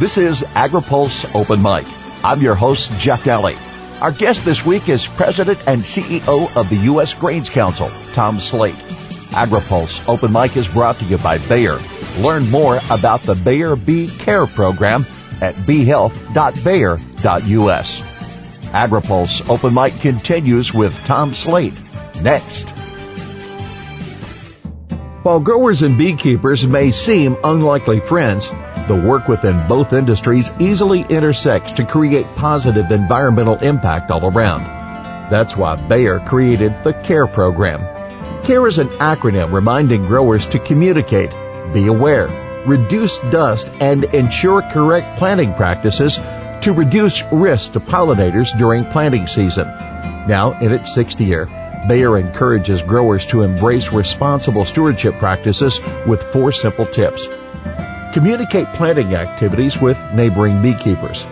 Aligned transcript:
This 0.00 0.16
is 0.16 0.40
AgriPulse 0.54 1.34
Open 1.34 1.60
Mic. 1.60 1.84
I'm 2.24 2.40
your 2.40 2.54
host, 2.54 2.90
Jeff 2.98 3.24
Nalley. 3.24 3.54
Our 4.00 4.12
guest 4.12 4.46
this 4.46 4.64
week 4.64 4.88
is 4.88 5.06
President 5.06 5.58
and 5.66 5.82
CEO 5.82 6.56
of 6.56 6.70
the 6.70 6.76
U.S. 6.76 7.12
Grains 7.12 7.50
Council, 7.50 7.90
Tom 8.14 8.40
Sleight. 8.40 8.76
AgriPulse 9.32 10.08
Open 10.08 10.32
Mic 10.32 10.56
is 10.56 10.66
brought 10.66 10.96
to 11.00 11.04
you 11.04 11.18
by 11.18 11.36
Bayer. 11.36 11.78
Learn 12.20 12.50
more 12.50 12.78
about 12.90 13.20
the 13.20 13.34
Bayer 13.34 13.76
Bee 13.76 14.08
Care 14.08 14.46
Program 14.46 15.04
at 15.42 15.54
beehealth.bayer.us. 15.54 18.00
AgriPulse 18.70 19.50
Open 19.50 19.74
Mic 19.74 19.92
continues 20.00 20.72
with 20.72 20.96
Tom 21.04 21.34
Sleight 21.34 21.74
next. 22.22 22.70
While 25.24 25.40
growers 25.40 25.82
and 25.82 25.98
beekeepers 25.98 26.66
may 26.66 26.90
seem 26.90 27.36
unlikely 27.44 28.00
friends, 28.00 28.50
the 28.90 28.96
work 28.96 29.28
within 29.28 29.64
both 29.68 29.92
industries 29.92 30.52
easily 30.58 31.02
intersects 31.08 31.70
to 31.70 31.86
create 31.86 32.26
positive 32.34 32.90
environmental 32.90 33.56
impact 33.58 34.10
all 34.10 34.26
around. 34.26 34.62
That's 35.30 35.56
why 35.56 35.76
Bayer 35.76 36.18
created 36.18 36.74
the 36.82 36.92
CARE 36.92 37.28
program. 37.28 37.82
CARE 38.42 38.66
is 38.66 38.78
an 38.78 38.88
acronym 38.98 39.52
reminding 39.52 40.02
growers 40.02 40.44
to 40.46 40.58
communicate, 40.58 41.30
be 41.72 41.86
aware, 41.86 42.26
reduce 42.66 43.16
dust, 43.30 43.68
and 43.80 44.02
ensure 44.06 44.60
correct 44.72 45.20
planting 45.20 45.54
practices 45.54 46.16
to 46.62 46.72
reduce 46.72 47.22
risk 47.30 47.74
to 47.74 47.80
pollinators 47.80 48.58
during 48.58 48.84
planting 48.86 49.28
season. 49.28 49.68
Now, 50.26 50.58
in 50.60 50.72
its 50.72 50.92
sixth 50.92 51.20
year, 51.20 51.46
Bayer 51.86 52.18
encourages 52.18 52.82
growers 52.82 53.24
to 53.26 53.42
embrace 53.42 53.92
responsible 53.92 54.64
stewardship 54.64 55.14
practices 55.20 55.78
with 56.08 56.24
four 56.32 56.50
simple 56.50 56.86
tips. 56.86 57.28
Communicate 58.12 58.66
planting 58.72 59.14
activities 59.14 59.80
with 59.80 60.02
neighboring 60.12 60.60
beekeepers. 60.60 61.22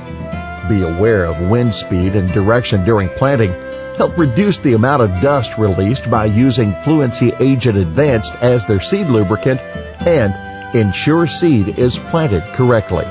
Be 0.68 0.82
aware 0.82 1.24
of 1.24 1.51
wind 1.51 1.74
speed 1.74 2.15
and 2.15 2.32
direction 2.32 2.85
during 2.85 3.09
planting. 3.09 3.51
Help 3.96 4.16
reduce 4.16 4.60
the 4.60 4.74
amount 4.74 5.02
of 5.02 5.10
dust 5.20 5.59
released 5.59 6.09
by 6.09 6.26
using 6.26 6.76
Fluency 6.85 7.32
Agent 7.40 7.76
Advanced 7.76 8.32
as 8.37 8.65
their 8.65 8.80
seed 8.80 9.09
lubricant 9.09 9.60
and 10.07 10.32
ensure 10.76 11.26
seed 11.26 11.80
is 11.80 11.96
planted 11.96 12.45
correctly. 12.54 13.04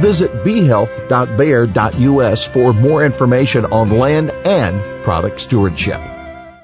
Visit 0.00 0.32
beehealth.bayer.us 0.42 2.44
for 2.44 2.72
more 2.72 3.04
information 3.04 3.66
on 3.66 3.90
land 3.90 4.30
and 4.30 5.04
product 5.04 5.40
stewardship. 5.40 6.00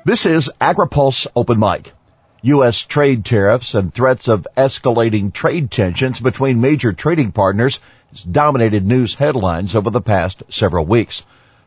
This 0.04 0.26
is 0.26 0.50
AgriPulse 0.60 1.28
Open 1.36 1.60
Mic. 1.60 1.92
U.S. 2.46 2.82
trade 2.82 3.24
tariffs 3.24 3.74
and 3.74 3.92
threats 3.92 4.28
of 4.28 4.46
escalating 4.56 5.32
trade 5.32 5.68
tensions 5.68 6.20
between 6.20 6.60
major 6.60 6.92
trading 6.92 7.32
partners 7.32 7.80
has 8.10 8.22
dominated 8.22 8.86
news 8.86 9.14
headlines 9.14 9.74
over 9.74 9.90
the 9.90 10.00
past 10.00 10.44
several 10.48 10.86
weeks. 10.86 11.24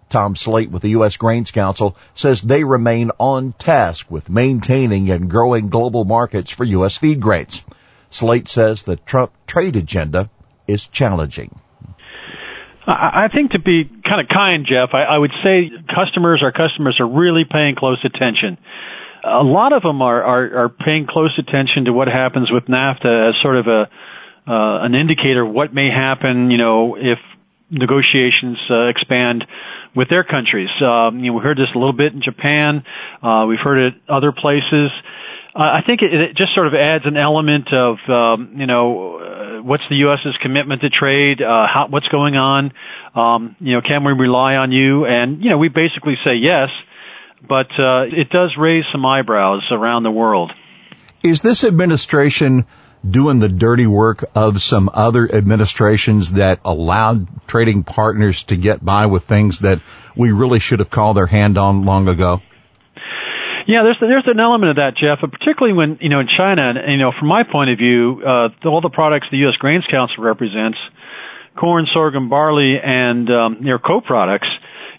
Tom 0.09 0.37
Sleight 0.37 0.71
with 0.71 0.81
the 0.81 0.91
U.S. 0.91 1.17
Grains 1.17 1.51
Council 1.51 1.97
says 2.15 2.41
they 2.41 2.63
remain 2.63 3.11
on 3.19 3.51
task 3.59 4.09
with 4.09 4.29
maintaining 4.29 5.09
and 5.09 5.29
growing 5.29 5.67
global 5.69 6.05
markets 6.05 6.49
for 6.49 6.63
U.S. 6.63 6.97
feed 6.97 7.19
grains. 7.19 7.61
Sleight 8.09 8.47
says 8.47 8.83
the 8.83 8.95
Trump 8.95 9.31
trade 9.45 9.75
agenda 9.75 10.29
is 10.65 10.87
challenging? 10.87 11.59
I 12.87 13.27
think 13.31 13.51
to 13.51 13.59
be 13.59 13.83
kind 13.85 14.21
of 14.21 14.27
kind, 14.27 14.65
Jeff, 14.65 14.89
I, 14.93 15.03
I 15.03 15.17
would 15.17 15.33
say 15.43 15.69
customers, 15.93 16.41
our 16.41 16.51
customers 16.51 16.99
are 16.99 17.07
really 17.07 17.45
paying 17.45 17.75
close 17.75 17.99
attention. 18.03 18.57
A 19.23 19.43
lot 19.43 19.73
of 19.73 19.83
them 19.83 20.01
are, 20.01 20.23
are, 20.23 20.63
are 20.63 20.69
paying 20.69 21.05
close 21.07 21.37
attention 21.37 21.85
to 21.85 21.93
what 21.93 22.07
happens 22.07 22.51
with 22.51 22.65
NAFTA 22.65 23.29
as 23.29 23.41
sort 23.41 23.57
of 23.57 23.67
a, 23.67 23.89
uh, 24.47 24.85
an 24.85 24.95
indicator 24.95 25.45
of 25.45 25.53
what 25.53 25.73
may 25.73 25.89
happen, 25.89 26.51
you 26.51 26.57
know, 26.57 26.95
if 26.95 27.19
negotiations 27.69 28.57
uh, 28.69 28.87
expand 28.87 29.45
with 29.95 30.09
their 30.09 30.23
countries. 30.23 30.69
Um, 30.81 31.19
you 31.19 31.31
know, 31.31 31.37
we 31.37 31.43
heard 31.43 31.57
this 31.57 31.69
a 31.73 31.77
little 31.77 31.93
bit 31.93 32.13
in 32.13 32.21
Japan. 32.21 32.83
Uh, 33.21 33.45
we've 33.47 33.59
heard 33.61 33.77
it 33.87 33.93
other 34.07 34.31
places. 34.31 34.91
I 35.55 35.81
think 35.85 36.01
it, 36.01 36.13
it 36.13 36.35
just 36.35 36.53
sort 36.53 36.67
of 36.67 36.73
adds 36.73 37.05
an 37.05 37.17
element 37.17 37.73
of, 37.73 37.97
um, 38.07 38.53
you 38.55 38.67
know, 38.67 39.17
uh, 39.17 39.61
what's 39.63 39.83
the 39.89 39.97
U.S.'s 39.97 40.37
commitment 40.41 40.81
to 40.81 40.89
trade? 40.89 41.41
Uh, 41.41 41.67
how, 41.67 41.87
what's 41.89 42.07
going 42.07 42.37
on? 42.37 42.71
Um, 43.15 43.55
you 43.59 43.73
know, 43.73 43.81
can 43.81 44.03
we 44.03 44.13
rely 44.13 44.57
on 44.57 44.71
you? 44.71 45.05
And 45.05 45.43
you 45.43 45.49
know, 45.49 45.57
we 45.57 45.69
basically 45.69 46.17
say 46.25 46.35
yes, 46.35 46.69
but 47.47 47.67
uh, 47.79 48.03
it 48.07 48.29
does 48.29 48.55
raise 48.57 48.85
some 48.91 49.05
eyebrows 49.05 49.63
around 49.71 50.03
the 50.03 50.11
world. 50.11 50.51
Is 51.23 51.41
this 51.41 51.63
administration 51.63 52.65
doing 53.07 53.39
the 53.39 53.49
dirty 53.49 53.87
work 53.87 54.25
of 54.35 54.61
some 54.61 54.89
other 54.93 55.29
administrations 55.33 56.33
that 56.33 56.59
allowed 56.65 57.27
trading 57.47 57.83
partners 57.83 58.43
to 58.43 58.57
get 58.57 58.83
by 58.83 59.05
with 59.05 59.23
things 59.23 59.59
that 59.59 59.81
we 60.15 60.31
really 60.31 60.59
should 60.59 60.79
have 60.79 60.89
called 60.89 61.15
their 61.15 61.27
hand 61.27 61.57
on 61.57 61.85
long 61.85 62.07
ago? 62.07 62.41
Yeah, 63.67 63.83
there's 63.83 63.97
there's 63.99 64.27
an 64.27 64.39
element 64.39 64.71
of 64.71 64.75
that, 64.77 64.95
Jeff, 64.95 65.19
but 65.21 65.31
particularly 65.31 65.77
when 65.77 65.99
you 66.01 66.09
know 66.09 66.19
in 66.21 66.27
China, 66.27 66.73
and 66.75 66.91
you 66.91 66.97
know 66.97 67.11
from 67.17 67.27
my 67.27 67.43
point 67.43 67.69
of 67.69 67.77
view, 67.77 68.21
uh, 68.25 68.49
all 68.65 68.81
the 68.81 68.89
products 68.89 69.27
the 69.29 69.37
U.S. 69.45 69.55
Grains 69.59 69.85
Council 69.85 70.23
represents, 70.23 70.79
corn, 71.55 71.85
sorghum, 71.93 72.29
barley, 72.29 72.79
and 72.83 73.29
um, 73.29 73.63
their 73.63 73.77
co-products. 73.77 74.47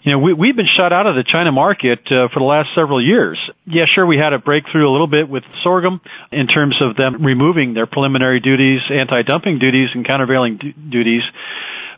You 0.03 0.13
know, 0.13 0.17
we, 0.17 0.33
we've 0.33 0.55
been 0.55 0.69
shut 0.75 0.91
out 0.91 1.05
of 1.05 1.15
the 1.15 1.23
China 1.23 1.51
market 1.51 1.99
uh, 2.11 2.27
for 2.33 2.39
the 2.39 2.45
last 2.45 2.69
several 2.73 3.03
years. 3.03 3.37
Yeah, 3.65 3.85
sure, 3.93 4.05
we 4.05 4.17
had 4.17 4.33
a 4.33 4.39
breakthrough 4.39 4.89
a 4.89 4.91
little 4.91 5.07
bit 5.07 5.29
with 5.29 5.43
sorghum 5.61 6.01
in 6.31 6.47
terms 6.47 6.75
of 6.81 6.95
them 6.95 7.23
removing 7.23 7.75
their 7.75 7.85
preliminary 7.85 8.39
duties, 8.39 8.81
anti-dumping 8.89 9.59
duties, 9.59 9.89
and 9.93 10.03
countervailing 10.03 10.57
duties. 10.89 11.21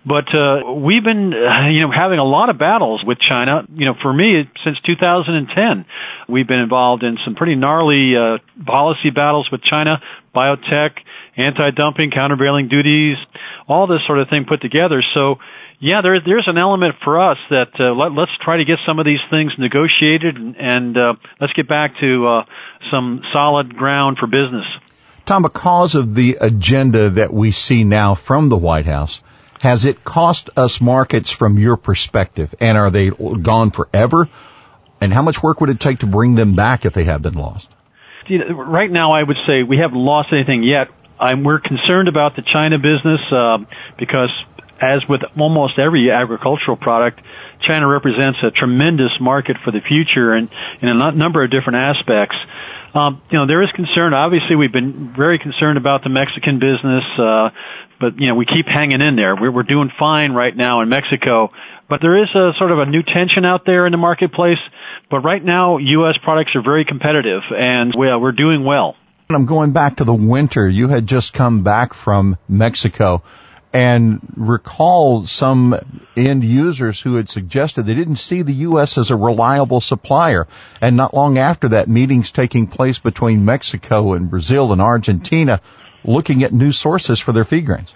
But 0.05 0.35
uh, 0.35 0.73
we've 0.73 1.03
been, 1.03 1.33
uh, 1.33 1.69
you 1.69 1.79
know, 1.81 1.91
having 1.91 2.19
a 2.19 2.25
lot 2.25 2.49
of 2.49 2.57
battles 2.57 3.01
with 3.05 3.19
China. 3.19 3.65
You 3.73 3.85
know, 3.85 3.95
for 4.01 4.11
me, 4.11 4.49
since 4.65 4.77
2010, 4.81 5.85
we've 6.27 6.47
been 6.47 6.59
involved 6.59 7.03
in 7.03 7.17
some 7.23 7.35
pretty 7.35 7.55
gnarly 7.55 8.17
uh, 8.17 8.39
policy 8.65 9.11
battles 9.11 9.49
with 9.49 9.61
China, 9.61 10.01
biotech, 10.35 10.97
anti-dumping, 11.37 12.11
countervailing 12.11 12.67
duties, 12.67 13.15
all 13.65 13.87
this 13.87 14.05
sort 14.05 14.19
of 14.19 14.27
thing 14.29 14.43
put 14.43 14.59
together. 14.59 15.01
So, 15.13 15.37
yeah, 15.83 15.99
there, 16.01 16.17
there's 16.25 16.47
an 16.47 16.57
element 16.57 16.95
for 17.03 17.19
us 17.19 17.37
that 17.49 17.67
uh, 17.77 17.93
let, 17.93 18.13
let's 18.13 18.31
try 18.39 18.55
to 18.55 18.63
get 18.63 18.79
some 18.85 18.99
of 18.99 19.05
these 19.05 19.19
things 19.29 19.51
negotiated, 19.57 20.37
and, 20.37 20.55
and 20.57 20.97
uh, 20.97 21.13
let's 21.41 21.51
get 21.51 21.67
back 21.67 21.97
to 21.99 22.25
uh, 22.25 22.45
some 22.89 23.21
solid 23.33 23.75
ground 23.75 24.17
for 24.17 24.27
business. 24.27 24.65
Tom, 25.25 25.41
because 25.41 25.95
of 25.95 26.15
the 26.15 26.37
agenda 26.39 27.09
that 27.09 27.33
we 27.33 27.51
see 27.51 27.83
now 27.83 28.15
from 28.15 28.47
the 28.47 28.55
White 28.55 28.85
House, 28.85 29.21
has 29.59 29.83
it 29.83 30.05
cost 30.05 30.49
us 30.55 30.79
markets 30.79 31.31
from 31.31 31.59
your 31.59 31.75
perspective? 31.75 32.55
And 32.61 32.77
are 32.77 32.89
they 32.89 33.09
gone 33.09 33.71
forever? 33.71 34.29
And 35.01 35.13
how 35.13 35.21
much 35.21 35.43
work 35.43 35.59
would 35.59 35.69
it 35.69 35.81
take 35.81 35.99
to 35.99 36.07
bring 36.07 36.35
them 36.35 36.55
back 36.55 36.85
if 36.85 36.93
they 36.93 37.03
have 37.03 37.21
been 37.21 37.33
lost? 37.33 37.69
You 38.27 38.39
know, 38.39 38.55
right 38.55 38.89
now, 38.89 39.11
I 39.11 39.21
would 39.21 39.37
say 39.45 39.63
we 39.63 39.79
haven't 39.79 39.97
lost 39.97 40.29
anything 40.31 40.63
yet. 40.63 40.87
I'm, 41.19 41.43
we're 41.43 41.59
concerned 41.59 42.07
about 42.07 42.37
the 42.37 42.41
China 42.41 42.77
business 42.77 43.19
uh, 43.31 43.57
because, 43.97 44.31
as 44.83 44.99
with 45.07 45.21
almost 45.39 45.79
every 45.79 46.11
agricultural 46.11 46.75
product, 46.75 47.21
China 47.61 47.87
represents 47.87 48.39
a 48.43 48.51
tremendous 48.51 49.11
market 49.21 49.57
for 49.63 49.71
the 49.71 49.79
future 49.79 50.35
in 50.35 50.49
a 50.81 51.11
number 51.13 51.43
of 51.43 51.49
different 51.49 51.77
aspects. 51.77 52.35
Um, 52.93 53.21
you 53.31 53.39
know, 53.39 53.47
there 53.47 53.63
is 53.63 53.71
concern. 53.71 54.13
Obviously, 54.13 54.55
we've 54.55 54.73
been 54.73 55.13
very 55.15 55.39
concerned 55.39 55.77
about 55.77 56.03
the 56.03 56.09
Mexican 56.09 56.59
business, 56.59 57.03
uh, 57.17 57.49
but 57.99 58.19
you 58.19 58.27
know, 58.27 58.35
we 58.35 58.45
keep 58.45 58.67
hanging 58.67 59.01
in 59.01 59.15
there. 59.15 59.35
We're, 59.35 59.51
we're 59.51 59.63
doing 59.63 59.89
fine 59.97 60.33
right 60.33 60.55
now 60.55 60.81
in 60.81 60.89
Mexico, 60.89 61.51
but 61.89 62.01
there 62.01 62.21
is 62.21 62.29
a 62.35 62.51
sort 62.59 62.71
of 62.71 62.79
a 62.79 62.85
new 62.85 63.01
tension 63.01 63.45
out 63.45 63.65
there 63.65 63.85
in 63.85 63.91
the 63.91 63.97
marketplace. 63.97 64.59
But 65.09 65.21
right 65.21 65.43
now, 65.43 65.77
U.S. 65.77 66.17
products 66.21 66.51
are 66.55 66.61
very 66.61 66.85
competitive, 66.85 67.41
and 67.57 67.95
we, 67.97 68.09
uh, 68.09 68.19
we're 68.19 68.33
doing 68.33 68.63
well. 68.65 68.95
I'm 69.29 69.45
going 69.45 69.71
back 69.71 69.97
to 69.97 70.03
the 70.03 70.13
winter. 70.13 70.67
You 70.67 70.89
had 70.89 71.07
just 71.07 71.33
come 71.33 71.63
back 71.63 71.93
from 71.95 72.37
Mexico 72.47 73.23
and 73.73 74.21
recall 74.37 75.25
some 75.25 75.75
end 76.15 76.43
users 76.43 77.01
who 77.01 77.15
had 77.15 77.27
suggested 77.27 77.83
they 77.83 77.95
didn't 77.95 78.17
see 78.17 78.43
the 78.43 78.53
U.S. 78.53 78.97
as 78.99 79.09
a 79.09 79.15
reliable 79.15 79.81
supplier. 79.81 80.47
And 80.79 80.95
not 80.95 81.13
long 81.13 81.39
after 81.39 81.69
that, 81.69 81.89
meetings 81.89 82.31
taking 82.31 82.67
place 82.67 82.99
between 82.99 83.45
Mexico 83.45 84.13
and 84.13 84.29
Brazil 84.29 84.71
and 84.71 84.81
Argentina 84.81 85.59
looking 86.05 86.43
at 86.43 86.53
new 86.53 86.71
sources 86.71 87.19
for 87.19 87.31
their 87.31 87.45
feed 87.45 87.65
grains. 87.65 87.93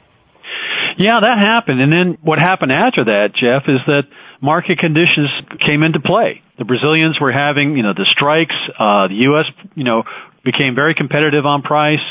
Yeah, 0.98 1.20
that 1.22 1.38
happened. 1.38 1.80
And 1.80 1.92
then 1.92 2.18
what 2.22 2.40
happened 2.40 2.72
after 2.72 3.06
that, 3.06 3.36
Jeff, 3.36 3.64
is 3.68 3.80
that 3.86 4.06
market 4.42 4.80
conditions 4.80 5.30
came 5.60 5.84
into 5.84 6.00
play. 6.00 6.42
The 6.58 6.66
Brazilians 6.66 7.20
were 7.22 7.32
having, 7.32 7.78
you 7.78 7.84
know, 7.84 7.94
the 7.94 8.06
strikes. 8.06 8.56
Uh, 8.80 9.08
the 9.08 9.20
U.S., 9.26 9.46
you 9.76 9.84
know, 9.84 10.04
became 10.44 10.76
very 10.76 10.96
competitive 10.96 11.46
on 11.46 11.62
price. 11.62 12.04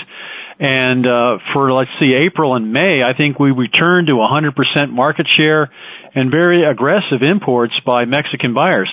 And 0.58 1.06
uh, 1.06 1.38
for 1.52 1.72
let's 1.72 1.90
see, 2.00 2.14
April 2.14 2.54
and 2.54 2.72
May, 2.72 3.02
I 3.02 3.12
think 3.12 3.38
we 3.38 3.50
returned 3.50 4.06
to 4.06 4.14
100% 4.14 4.90
market 4.90 5.26
share 5.36 5.70
and 6.14 6.30
very 6.30 6.64
aggressive 6.64 7.22
imports 7.22 7.74
by 7.84 8.06
Mexican 8.06 8.54
buyers. 8.54 8.88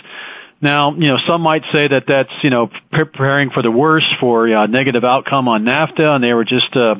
Now, 0.61 0.93
you 0.93 1.09
know, 1.09 1.17
some 1.27 1.41
might 1.41 1.63
say 1.73 1.87
that 1.89 2.03
that's, 2.07 2.31
you 2.41 2.49
know, 2.49 2.69
preparing 2.91 3.49
for 3.49 3.61
the 3.61 3.71
worst 3.71 4.07
for 4.19 4.47
a 4.47 4.63
uh, 4.63 4.65
negative 4.67 5.03
outcome 5.03 5.47
on 5.47 5.65
NAFTA 5.65 6.05
and 6.05 6.23
they 6.23 6.33
were 6.33 6.45
just, 6.45 6.73
uh, 6.75 6.95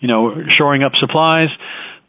you 0.00 0.08
know, 0.08 0.44
shoring 0.58 0.82
up 0.82 0.92
supplies. 0.96 1.48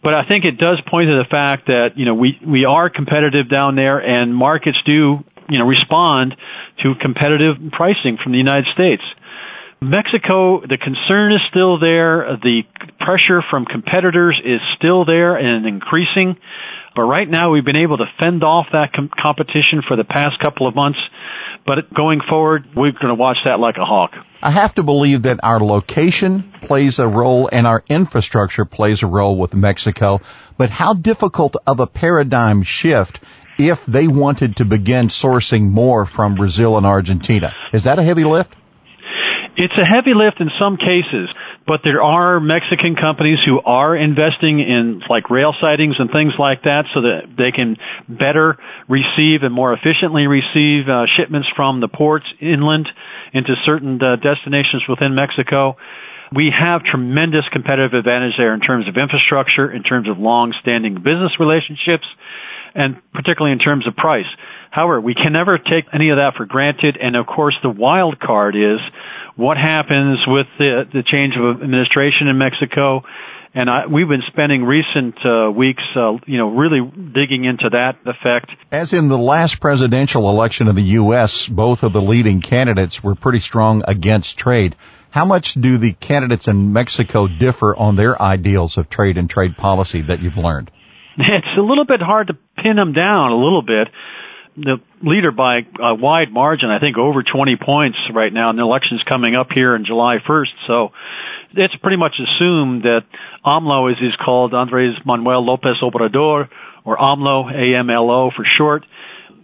But 0.01 0.15
I 0.15 0.23
think 0.23 0.45
it 0.45 0.57
does 0.57 0.79
point 0.87 1.09
to 1.09 1.17
the 1.17 1.29
fact 1.29 1.67
that, 1.67 1.97
you 1.97 2.05
know, 2.05 2.13
we, 2.13 2.39
we 2.45 2.65
are 2.65 2.89
competitive 2.89 3.49
down 3.49 3.75
there 3.75 3.99
and 3.99 4.35
markets 4.35 4.79
do, 4.85 5.23
you 5.49 5.59
know, 5.59 5.65
respond 5.65 6.35
to 6.81 6.95
competitive 6.95 7.57
pricing 7.71 8.17
from 8.21 8.31
the 8.31 8.39
United 8.39 8.67
States. 8.73 9.03
Mexico, 9.81 10.61
the 10.61 10.77
concern 10.77 11.33
is 11.33 11.41
still 11.49 11.77
there. 11.77 12.37
The 12.41 12.63
pressure 12.99 13.43
from 13.49 13.65
competitors 13.65 14.39
is 14.43 14.61
still 14.75 15.05
there 15.05 15.35
and 15.35 15.65
increasing. 15.65 16.37
But 16.95 17.03
right 17.03 17.29
now 17.29 17.51
we've 17.51 17.65
been 17.65 17.75
able 17.75 17.97
to 17.97 18.05
fend 18.17 18.43
off 18.43 18.67
that 18.71 18.93
com- 18.93 19.09
competition 19.09 19.81
for 19.85 19.97
the 19.97 20.05
past 20.05 20.39
couple 20.39 20.65
of 20.65 20.75
months. 20.75 20.99
But 21.65 21.93
going 21.93 22.21
forward, 22.27 22.67
we're 22.73 22.93
going 22.93 23.09
to 23.09 23.15
watch 23.15 23.37
that 23.43 23.59
like 23.59 23.75
a 23.77 23.83
hawk. 23.85 24.11
I 24.41 24.49
have 24.49 24.75
to 24.75 24.83
believe 24.83 25.23
that 25.23 25.41
our 25.43 25.59
location 25.59 26.53
plays 26.61 26.99
a 26.99 27.07
role 27.07 27.49
and 27.51 27.67
our 27.67 27.83
infrastructure 27.89 28.63
plays 28.63 29.03
a 29.03 29.07
role 29.07 29.37
with 29.37 29.53
Mexico. 29.53 30.21
But 30.57 30.69
how 30.69 30.93
difficult 30.93 31.57
of 31.67 31.79
a 31.81 31.87
paradigm 31.87 32.63
shift 32.63 33.19
if 33.57 33.85
they 33.85 34.07
wanted 34.07 34.57
to 34.57 34.65
begin 34.65 35.09
sourcing 35.09 35.63
more 35.69 36.05
from 36.05 36.35
Brazil 36.35 36.77
and 36.77 36.85
Argentina? 36.85 37.53
Is 37.73 37.83
that 37.83 37.99
a 37.99 38.03
heavy 38.03 38.23
lift? 38.23 38.55
It's 39.57 39.77
a 39.77 39.85
heavy 39.85 40.13
lift 40.13 40.41
in 40.41 40.51
some 40.59 40.75
cases, 40.75 41.29
but 41.65 41.79
there 41.81 42.03
are 42.03 42.41
Mexican 42.41 42.97
companies 42.97 43.39
who 43.45 43.61
are 43.61 43.95
investing 43.95 44.59
in 44.59 45.01
like 45.09 45.29
rail 45.29 45.55
sidings 45.61 45.95
and 45.97 46.11
things 46.11 46.33
like 46.37 46.63
that 46.63 46.87
so 46.93 47.01
that 47.03 47.35
they 47.37 47.51
can 47.51 47.77
better 48.09 48.57
receive 48.89 49.43
and 49.43 49.53
more 49.53 49.71
efficiently 49.71 50.27
receive 50.27 50.89
uh, 50.89 51.05
shipments 51.15 51.47
from 51.55 51.79
the 51.79 51.87
ports 51.87 52.25
inland 52.41 52.89
into 53.31 53.55
certain 53.63 54.01
uh, 54.03 54.17
destinations 54.17 54.83
within 54.89 55.15
Mexico. 55.15 55.77
We 56.35 56.51
have 56.51 56.83
tremendous 56.83 57.45
competitive 57.53 57.93
advantage 57.93 58.33
there 58.37 58.53
in 58.53 58.59
terms 58.59 58.89
of 58.89 58.97
infrastructure, 58.97 59.71
in 59.71 59.83
terms 59.83 60.09
of 60.09 60.17
long-standing 60.17 60.95
business 60.95 61.31
relationships, 61.39 62.05
and 62.73 62.97
particularly 63.13 63.53
in 63.53 63.59
terms 63.59 63.87
of 63.87 63.95
price. 63.95 64.27
However, 64.75 64.99
we 64.99 65.13
can 65.13 65.31
never 65.31 65.57
take 65.57 65.85
any 65.93 66.09
of 66.09 66.17
that 66.17 66.33
for 66.35 66.45
granted, 66.45 66.97
and 67.01 67.15
of 67.15 67.25
course 67.25 67.55
the 67.63 67.69
wild 67.69 68.19
card 68.19 68.57
is 68.57 68.81
what 69.37 69.55
happens 69.55 70.19
with 70.27 70.47
the, 70.59 70.83
the 70.91 71.01
change 71.01 71.33
of 71.37 71.63
administration 71.63 72.27
in 72.27 72.37
Mexico. 72.37 73.03
And 73.53 73.69
I, 73.69 73.85
we've 73.85 74.09
been 74.09 74.23
spending 74.27 74.65
recent 74.65 75.15
uh, 75.25 75.49
weeks, 75.49 75.81
uh, 75.95 76.17
you 76.25 76.37
know, 76.37 76.49
really 76.49 76.81
digging 76.81 77.45
into 77.45 77.69
that 77.69 77.99
effect. 78.05 78.51
As 78.69 78.91
in 78.91 79.07
the 79.07 79.17
last 79.17 79.61
presidential 79.61 80.29
election 80.29 80.67
in 80.67 80.75
the 80.75 80.91
U.S., 80.99 81.47
both 81.47 81.83
of 81.83 81.93
the 81.93 82.01
leading 82.01 82.41
candidates 82.41 83.01
were 83.01 83.15
pretty 83.15 83.39
strong 83.39 83.81
against 83.87 84.37
trade. 84.37 84.75
How 85.09 85.23
much 85.23 85.53
do 85.53 85.77
the 85.77 85.93
candidates 85.93 86.49
in 86.49 86.73
Mexico 86.73 87.29
differ 87.29 87.73
on 87.73 87.95
their 87.95 88.21
ideals 88.21 88.75
of 88.75 88.89
trade 88.89 89.17
and 89.17 89.29
trade 89.29 89.55
policy 89.55 90.01
that 90.01 90.21
you've 90.21 90.35
learned? 90.35 90.69
It's 91.17 91.57
a 91.57 91.61
little 91.61 91.85
bit 91.85 92.01
hard 92.01 92.27
to 92.27 92.37
pin 92.61 92.75
them 92.75 92.91
down 92.91 93.31
a 93.31 93.37
little 93.37 93.61
bit 93.61 93.87
the 94.57 94.79
leader 95.01 95.31
by 95.31 95.65
a 95.79 95.93
wide 95.95 96.31
margin, 96.31 96.69
I 96.69 96.79
think 96.79 96.97
over 96.97 97.23
20 97.23 97.57
points 97.57 97.97
right 98.13 98.31
now, 98.31 98.49
and 98.49 98.57
the 98.57 98.63
election's 98.63 99.03
coming 99.03 99.35
up 99.35 99.47
here 99.53 99.75
in 99.75 99.85
July 99.85 100.17
1st. 100.19 100.53
So 100.67 100.91
it's 101.53 101.75
pretty 101.77 101.97
much 101.97 102.13
assumed 102.19 102.83
that 102.83 103.03
AMLO, 103.45 103.91
as 103.91 103.97
he's 103.99 104.15
called, 104.15 104.53
Andres 104.53 104.95
Manuel 105.05 105.43
Lopez 105.43 105.77
Obrador, 105.81 106.49
or 106.85 106.97
AMLO, 106.97 107.51
A-M-L-O 107.53 108.31
for 108.35 108.45
short, 108.57 108.85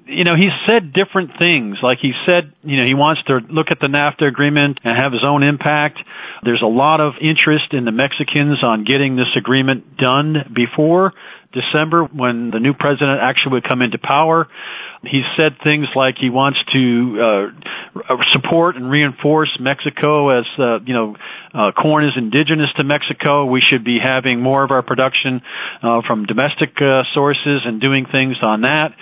you 0.06 0.24
know, 0.24 0.36
he's 0.36 0.52
said 0.68 0.94
different 0.94 1.38
things. 1.40 1.78
Like 1.82 2.00
he 2.02 2.14
said, 2.26 2.52
you 2.64 2.78
know, 2.78 2.86
he 2.86 2.94
wants 2.94 3.24
to 3.24 3.40
look 3.50 3.68
at 3.72 3.80
the 3.80 3.88
NAFTA 3.88 4.28
agreement 4.28 4.80
and 4.84 4.98
have 4.98 5.14
his 5.14 5.24
own 5.24 5.42
impact. 5.44 6.00
There's 6.44 6.62
a 6.62 6.68
lot 6.68 7.00
of 7.00 7.14
interest 7.22 7.74
in 7.74 7.86
the 7.86 7.92
Mexicans 7.92 8.64
on 8.64 8.84
getting 8.84 9.16
this 9.16 9.34
agreement 9.38 9.98
done 9.98 10.52
before 10.54 11.14
December 11.52 12.06
when 12.06 12.52
the 12.52 12.60
new 12.60 12.74
president 12.74 13.20
actually 13.22 13.54
would 13.54 13.68
come 13.68 13.82
into 13.82 13.98
power. 13.98 14.48
He 15.04 15.24
said 15.36 15.58
things 15.64 15.88
like 15.96 16.18
he 16.18 16.30
wants 16.30 16.60
to 16.74 17.22
uh, 17.22 18.16
support 18.34 18.76
and 18.76 18.90
reinforce 18.90 19.50
Mexico 19.60 20.40
as 20.40 20.46
uh, 20.58 20.80
you 20.86 20.94
know 20.94 21.16
uh, 21.54 21.72
corn 21.72 22.06
is 22.06 22.14
indigenous 22.16 22.70
to 22.78 22.84
Mexico. 22.84 23.46
We 23.46 23.62
should 23.62 23.84
be 23.84 24.00
having 24.00 24.42
more 24.42 24.64
of 24.64 24.72
our 24.72 24.84
production 24.84 25.42
uh, 25.82 26.02
from 26.06 26.26
domestic 26.26 26.80
uh, 26.82 27.04
sources 27.14 27.62
and 27.66 27.82
doing 27.82 28.06
things 28.06 28.38
on 28.42 28.62
that. 28.62 28.94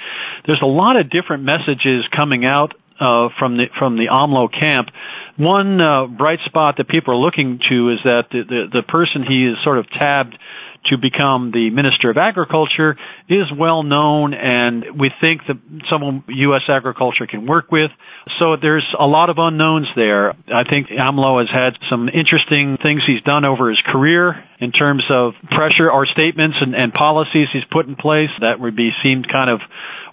There's 0.46 0.62
a 0.62 0.68
lot 0.68 0.96
of 0.96 1.10
different 1.10 1.44
messages 1.44 2.06
coming 2.16 2.46
out 2.46 2.74
uh, 3.00 3.30
from 3.38 3.58
the 3.58 3.68
from 3.78 3.98
the 3.98 4.08
AMLO 4.08 4.50
camp. 4.58 4.90
One 5.38 5.82
uh, 5.82 6.08
bright 6.08 6.40
spot 6.46 6.78
that 6.78 6.88
people 6.88 7.14
are 7.14 7.18
looking 7.18 7.60
to 7.70 7.90
is 7.92 8.00
that 8.04 8.28
the, 8.32 8.44
the 8.44 8.82
the 8.82 8.84
person 8.84 9.24
he 9.24 9.46
is 9.46 9.58
sort 9.64 9.80
of 9.80 9.90
tabbed 9.90 10.38
to 10.86 10.98
become 10.98 11.52
the 11.52 11.70
Minister 11.70 12.10
of 12.10 12.18
Agriculture 12.18 12.96
is 13.28 13.52
well 13.56 13.84
known 13.84 14.34
and 14.34 14.86
we 14.98 15.12
think 15.22 15.42
that 15.48 15.58
someone 15.90 16.24
U.S. 16.28 16.64
agriculture 16.68 17.28
can 17.28 17.46
work 17.46 17.72
with. 17.72 17.92
So 18.40 18.56
there's 18.62 18.86
a 18.98 19.06
lot 19.06 19.30
of 19.30 19.38
unknowns 19.38 19.88
there. 19.96 20.34
I 20.52 20.64
think 20.64 20.88
AMLO 20.88 21.40
has 21.40 21.50
had 21.50 21.78
some 21.90 22.10
interesting 22.10 22.78
things 22.78 23.04
he's 23.06 23.22
done 23.24 23.46
over 23.46 23.70
his 23.70 23.80
career 23.86 24.44
in 24.60 24.72
terms 24.72 25.04
of 25.10 25.34
pressure 25.52 25.92
or 25.92 26.06
statements 26.06 26.58
and, 26.62 26.76
and 26.76 26.94
policies 26.94 27.48
he's 27.52 27.66
put 27.72 27.88
in 27.88 27.96
place 27.96 28.32
that 28.42 28.60
would 28.60 28.76
be 28.76 28.92
seemed 29.04 29.28
kind 29.28 29.50
of 29.50 29.62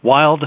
wild 0.02 0.44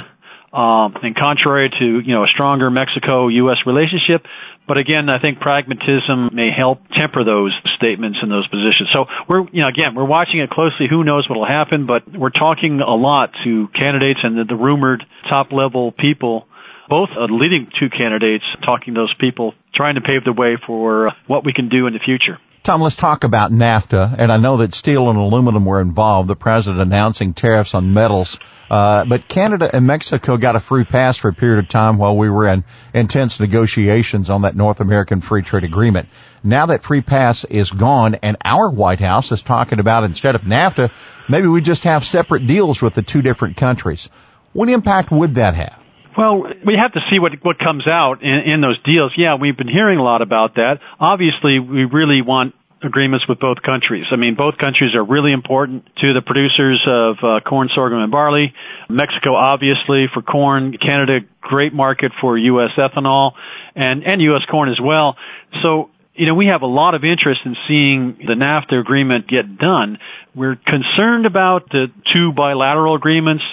um, 0.51 0.95
and 1.03 1.15
contrary 1.15 1.69
to 1.69 1.99
you 1.99 2.13
know 2.13 2.23
a 2.23 2.27
stronger 2.27 2.69
Mexico-U.S. 2.71 3.57
relationship. 3.65 4.25
But 4.69 4.77
again, 4.77 5.09
I 5.09 5.17
think 5.17 5.39
pragmatism 5.39 6.29
may 6.31 6.51
help 6.55 6.87
temper 6.93 7.23
those 7.23 7.51
statements 7.75 8.19
and 8.21 8.31
those 8.31 8.47
positions. 8.47 8.89
So 8.93 9.07
we're 9.27 9.41
you 9.51 9.61
know 9.61 9.67
again 9.67 9.95
we're 9.95 10.05
watching 10.05 10.41
it 10.41 10.51
closely. 10.51 10.85
Who 10.87 11.03
knows 11.03 11.27
what 11.27 11.39
will 11.39 11.47
happen? 11.47 11.87
But 11.87 12.03
we're 12.07 12.29
talking 12.29 12.79
a 12.79 12.93
lot 12.93 13.31
to 13.43 13.67
candidates 13.69 14.19
and 14.21 14.37
the, 14.37 14.43
the 14.43 14.55
rumored 14.55 15.03
top 15.27 15.51
level 15.51 15.91
people 15.91 16.45
both 16.87 17.09
uh, 17.17 17.25
leading 17.25 17.71
two 17.79 17.89
candidates, 17.89 18.43
talking 18.63 18.93
to 18.93 19.01
those 19.01 19.13
people, 19.19 19.53
trying 19.73 19.95
to 19.95 20.01
pave 20.01 20.23
the 20.23 20.33
way 20.33 20.57
for 20.65 21.13
what 21.25 21.43
we 21.43 21.53
can 21.53 21.69
do 21.69 21.87
in 21.87 21.93
the 21.93 21.99
future. 21.99 22.37
Tom, 22.69 22.83
let's 22.83 22.95
talk 22.95 23.23
about 23.23 23.51
NAFTA. 23.51 24.13
And 24.19 24.31
I 24.31 24.37
know 24.37 24.57
that 24.57 24.75
steel 24.75 25.09
and 25.09 25.17
aluminum 25.17 25.65
were 25.65 25.81
involved. 25.81 26.29
The 26.29 26.35
president 26.35 26.79
announcing 26.79 27.33
tariffs 27.33 27.73
on 27.73 27.95
metals. 27.95 28.37
Uh, 28.69 29.05
but 29.05 29.27
Canada 29.27 29.67
and 29.73 29.87
Mexico 29.87 30.37
got 30.37 30.55
a 30.55 30.59
free 30.59 30.83
pass 30.83 31.17
for 31.17 31.29
a 31.29 31.33
period 31.33 31.63
of 31.63 31.67
time 31.67 31.97
while 31.97 32.15
we 32.15 32.29
were 32.29 32.47
in 32.47 32.63
intense 32.93 33.39
negotiations 33.39 34.29
on 34.29 34.43
that 34.43 34.55
North 34.55 34.81
American 34.81 35.19
Free 35.19 35.41
Trade 35.41 35.63
Agreement. 35.63 36.09
Now 36.43 36.67
that 36.67 36.83
free 36.83 37.01
pass 37.01 37.43
is 37.43 37.71
gone 37.71 38.13
and 38.21 38.37
our 38.45 38.69
White 38.69 38.99
House 38.99 39.31
is 39.31 39.41
talking 39.41 39.79
about 39.79 40.03
instead 40.03 40.35
of 40.35 40.41
NAFTA, 40.41 40.91
maybe 41.27 41.47
we 41.47 41.61
just 41.61 41.85
have 41.85 42.05
separate 42.05 42.45
deals 42.45 42.83
with 42.83 42.93
the 42.93 43.01
two 43.01 43.23
different 43.23 43.57
countries. 43.57 44.09
What 44.53 44.69
impact 44.69 45.11
would 45.11 45.33
that 45.35 45.55
have? 45.55 45.79
Well, 46.15 46.43
we 46.65 46.75
have 46.79 46.91
to 46.93 46.99
see 47.09 47.17
what 47.17 47.31
what 47.43 47.57
comes 47.57 47.87
out 47.87 48.21
in, 48.21 48.39
in 48.41 48.61
those 48.61 48.77
deals. 48.83 49.13
Yeah, 49.15 49.35
we've 49.35 49.55
been 49.57 49.69
hearing 49.69 49.99
a 49.99 50.03
lot 50.03 50.21
about 50.21 50.55
that. 50.55 50.81
Obviously, 50.99 51.59
we 51.59 51.85
really 51.85 52.21
want 52.21 52.55
agreements 52.81 53.27
with 53.27 53.39
both 53.39 53.61
countries. 53.61 54.05
I 54.11 54.15
mean, 54.15 54.35
both 54.35 54.57
countries 54.57 54.95
are 54.95 55.03
really 55.03 55.31
important 55.31 55.85
to 55.97 56.13
the 56.13 56.21
producers 56.21 56.81
of 56.87 57.17
uh, 57.23 57.39
corn, 57.41 57.69
sorghum, 57.73 57.99
and 57.99 58.11
barley. 58.11 58.53
Mexico, 58.89 59.35
obviously, 59.35 60.07
for 60.13 60.21
corn. 60.21 60.77
Canada, 60.77 61.19
great 61.41 61.73
market 61.73 62.11
for 62.21 62.37
U.S. 62.37 62.71
ethanol 62.77 63.33
and 63.75 64.03
and 64.03 64.21
U.S. 64.21 64.43
corn 64.49 64.69
as 64.69 64.79
well. 64.79 65.17
So 65.61 65.89
you 66.19 66.25
know, 66.25 66.35
we 66.35 66.47
have 66.47 66.63
a 66.63 66.67
lot 66.67 66.95
of 66.95 67.05
interest 67.05 67.41
in 67.45 67.55
seeing 67.65 68.17
the 68.27 68.33
NAFTA 68.33 68.77
agreement 68.77 69.25
get 69.25 69.57
done. 69.57 69.99
We're 70.35 70.57
concerned 70.57 71.25
about 71.25 71.69
the 71.69 71.87
two 72.13 72.33
bilateral 72.33 72.95
agreements, 72.95 73.43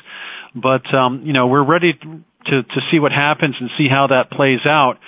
but 0.53 0.93
um, 0.93 1.23
you 1.25 1.33
know, 1.33 1.47
we're 1.47 1.65
ready 1.65 1.93
to, 1.93 2.63
to 2.63 2.81
see 2.91 2.99
what 2.99 3.13
happens 3.13 3.55
and 3.61 3.71
see 3.79 3.87
how 3.87 4.09
that 4.09 4.33
plays 4.33 4.67
out, 4.67 4.99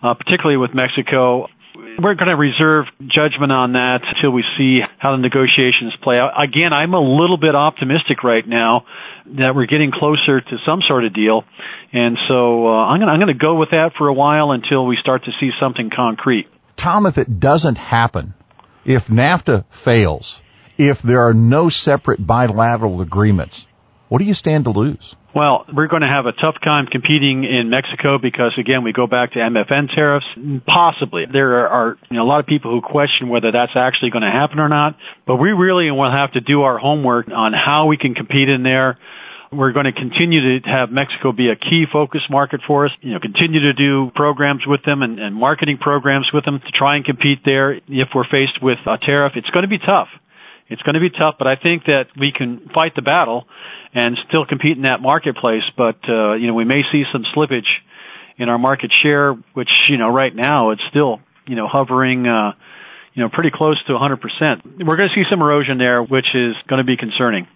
uh, 0.00 0.14
particularly 0.14 0.58
with 0.58 0.74
Mexico. 0.74 1.48
We're 1.78 2.14
going 2.14 2.28
to 2.28 2.36
reserve 2.36 2.86
judgment 3.06 3.52
on 3.52 3.74
that 3.74 4.02
until 4.04 4.30
we 4.30 4.44
see 4.56 4.80
how 4.98 5.12
the 5.12 5.22
negotiations 5.22 5.94
play 6.02 6.18
out. 6.18 6.32
Again, 6.36 6.72
I'm 6.72 6.92
a 6.92 7.00
little 7.00 7.36
bit 7.36 7.54
optimistic 7.54 8.24
right 8.24 8.46
now 8.46 8.84
that 9.38 9.54
we're 9.54 9.66
getting 9.66 9.92
closer 9.92 10.40
to 10.40 10.58
some 10.66 10.82
sort 10.82 11.04
of 11.04 11.14
deal, 11.14 11.44
and 11.92 12.18
so 12.26 12.66
uh, 12.66 12.84
I'm 12.84 13.00
going 13.00 13.28
to 13.28 13.34
go 13.34 13.54
with 13.54 13.70
that 13.70 13.92
for 13.96 14.08
a 14.08 14.12
while 14.12 14.50
until 14.50 14.86
we 14.86 14.96
start 14.96 15.24
to 15.26 15.32
see 15.38 15.50
something 15.60 15.90
concrete. 15.94 16.48
Tom, 16.76 17.06
if 17.06 17.16
it 17.16 17.38
doesn't 17.38 17.78
happen, 17.78 18.34
if 18.84 19.06
NAFTA 19.06 19.64
fails, 19.70 20.40
if 20.78 21.00
there 21.00 21.28
are 21.28 21.34
no 21.34 21.68
separate 21.68 22.24
bilateral 22.24 23.02
agreements, 23.02 23.66
what 24.08 24.18
do 24.18 24.24
you 24.24 24.34
stand 24.34 24.64
to 24.64 24.70
lose? 24.70 25.14
Well, 25.38 25.66
we're 25.72 25.86
going 25.86 26.02
to 26.02 26.08
have 26.08 26.26
a 26.26 26.32
tough 26.32 26.56
time 26.64 26.86
competing 26.86 27.44
in 27.44 27.70
Mexico 27.70 28.18
because 28.18 28.54
again, 28.58 28.82
we 28.82 28.92
go 28.92 29.06
back 29.06 29.34
to 29.34 29.38
MFN 29.38 29.94
tariffs. 29.94 30.26
Possibly. 30.66 31.26
There 31.32 31.68
are, 31.68 31.96
you 32.10 32.16
know, 32.16 32.24
a 32.24 32.26
lot 32.26 32.40
of 32.40 32.46
people 32.46 32.72
who 32.72 32.80
question 32.80 33.28
whether 33.28 33.52
that's 33.52 33.76
actually 33.76 34.10
going 34.10 34.24
to 34.24 34.32
happen 34.32 34.58
or 34.58 34.68
not, 34.68 34.96
but 35.28 35.36
we 35.36 35.50
really 35.50 35.92
will 35.92 36.10
have 36.10 36.32
to 36.32 36.40
do 36.40 36.62
our 36.62 36.76
homework 36.76 37.28
on 37.32 37.52
how 37.52 37.86
we 37.86 37.96
can 37.96 38.16
compete 38.16 38.48
in 38.48 38.64
there. 38.64 38.98
We're 39.52 39.70
going 39.70 39.84
to 39.84 39.92
continue 39.92 40.58
to 40.60 40.68
have 40.68 40.90
Mexico 40.90 41.30
be 41.30 41.50
a 41.50 41.56
key 41.56 41.84
focus 41.92 42.22
market 42.28 42.62
for 42.66 42.86
us. 42.86 42.92
You 43.00 43.12
know, 43.12 43.20
continue 43.20 43.60
to 43.60 43.74
do 43.74 44.10
programs 44.16 44.66
with 44.66 44.82
them 44.82 45.02
and, 45.02 45.20
and 45.20 45.36
marketing 45.36 45.78
programs 45.78 46.30
with 46.34 46.46
them 46.46 46.58
to 46.58 46.70
try 46.72 46.96
and 46.96 47.04
compete 47.04 47.42
there. 47.44 47.74
If 47.86 48.08
we're 48.12 48.28
faced 48.28 48.60
with 48.60 48.78
a 48.88 48.98
tariff, 48.98 49.34
it's 49.36 49.50
going 49.50 49.62
to 49.62 49.68
be 49.68 49.78
tough 49.78 50.08
It's 50.68 50.82
going 50.82 50.94
to 50.94 51.00
be 51.00 51.10
tough, 51.10 51.36
but 51.38 51.48
I 51.48 51.56
think 51.56 51.84
that 51.86 52.08
we 52.16 52.32
can 52.32 52.68
fight 52.74 52.94
the 52.94 53.02
battle 53.02 53.46
and 53.94 54.18
still 54.28 54.44
compete 54.44 54.76
in 54.76 54.82
that 54.82 55.00
marketplace. 55.00 55.62
But 55.76 55.96
uh, 56.08 56.34
you 56.34 56.46
know, 56.46 56.54
we 56.54 56.64
may 56.64 56.82
see 56.92 57.04
some 57.10 57.24
slippage 57.34 57.68
in 58.36 58.48
our 58.48 58.58
market 58.58 58.92
share, 59.02 59.32
which 59.54 59.70
you 59.88 59.96
know 59.96 60.08
right 60.08 60.34
now 60.34 60.70
it's 60.70 60.82
still 60.90 61.20
you 61.46 61.56
know 61.56 61.66
hovering. 61.66 62.26
Uh, 62.26 62.52
you 63.14 63.24
know, 63.24 63.30
pretty 63.30 63.50
close 63.52 63.82
to 63.84 63.92
100%. 63.94 64.86
We're 64.86 64.96
going 64.96 65.08
to 65.08 65.14
see 65.16 65.28
some 65.28 65.40
erosion 65.40 65.78
there, 65.78 66.04
which 66.04 66.28
is 66.36 66.54
going 66.68 66.78
to 66.78 66.84
be 66.84 66.96
concerning. 66.96 67.48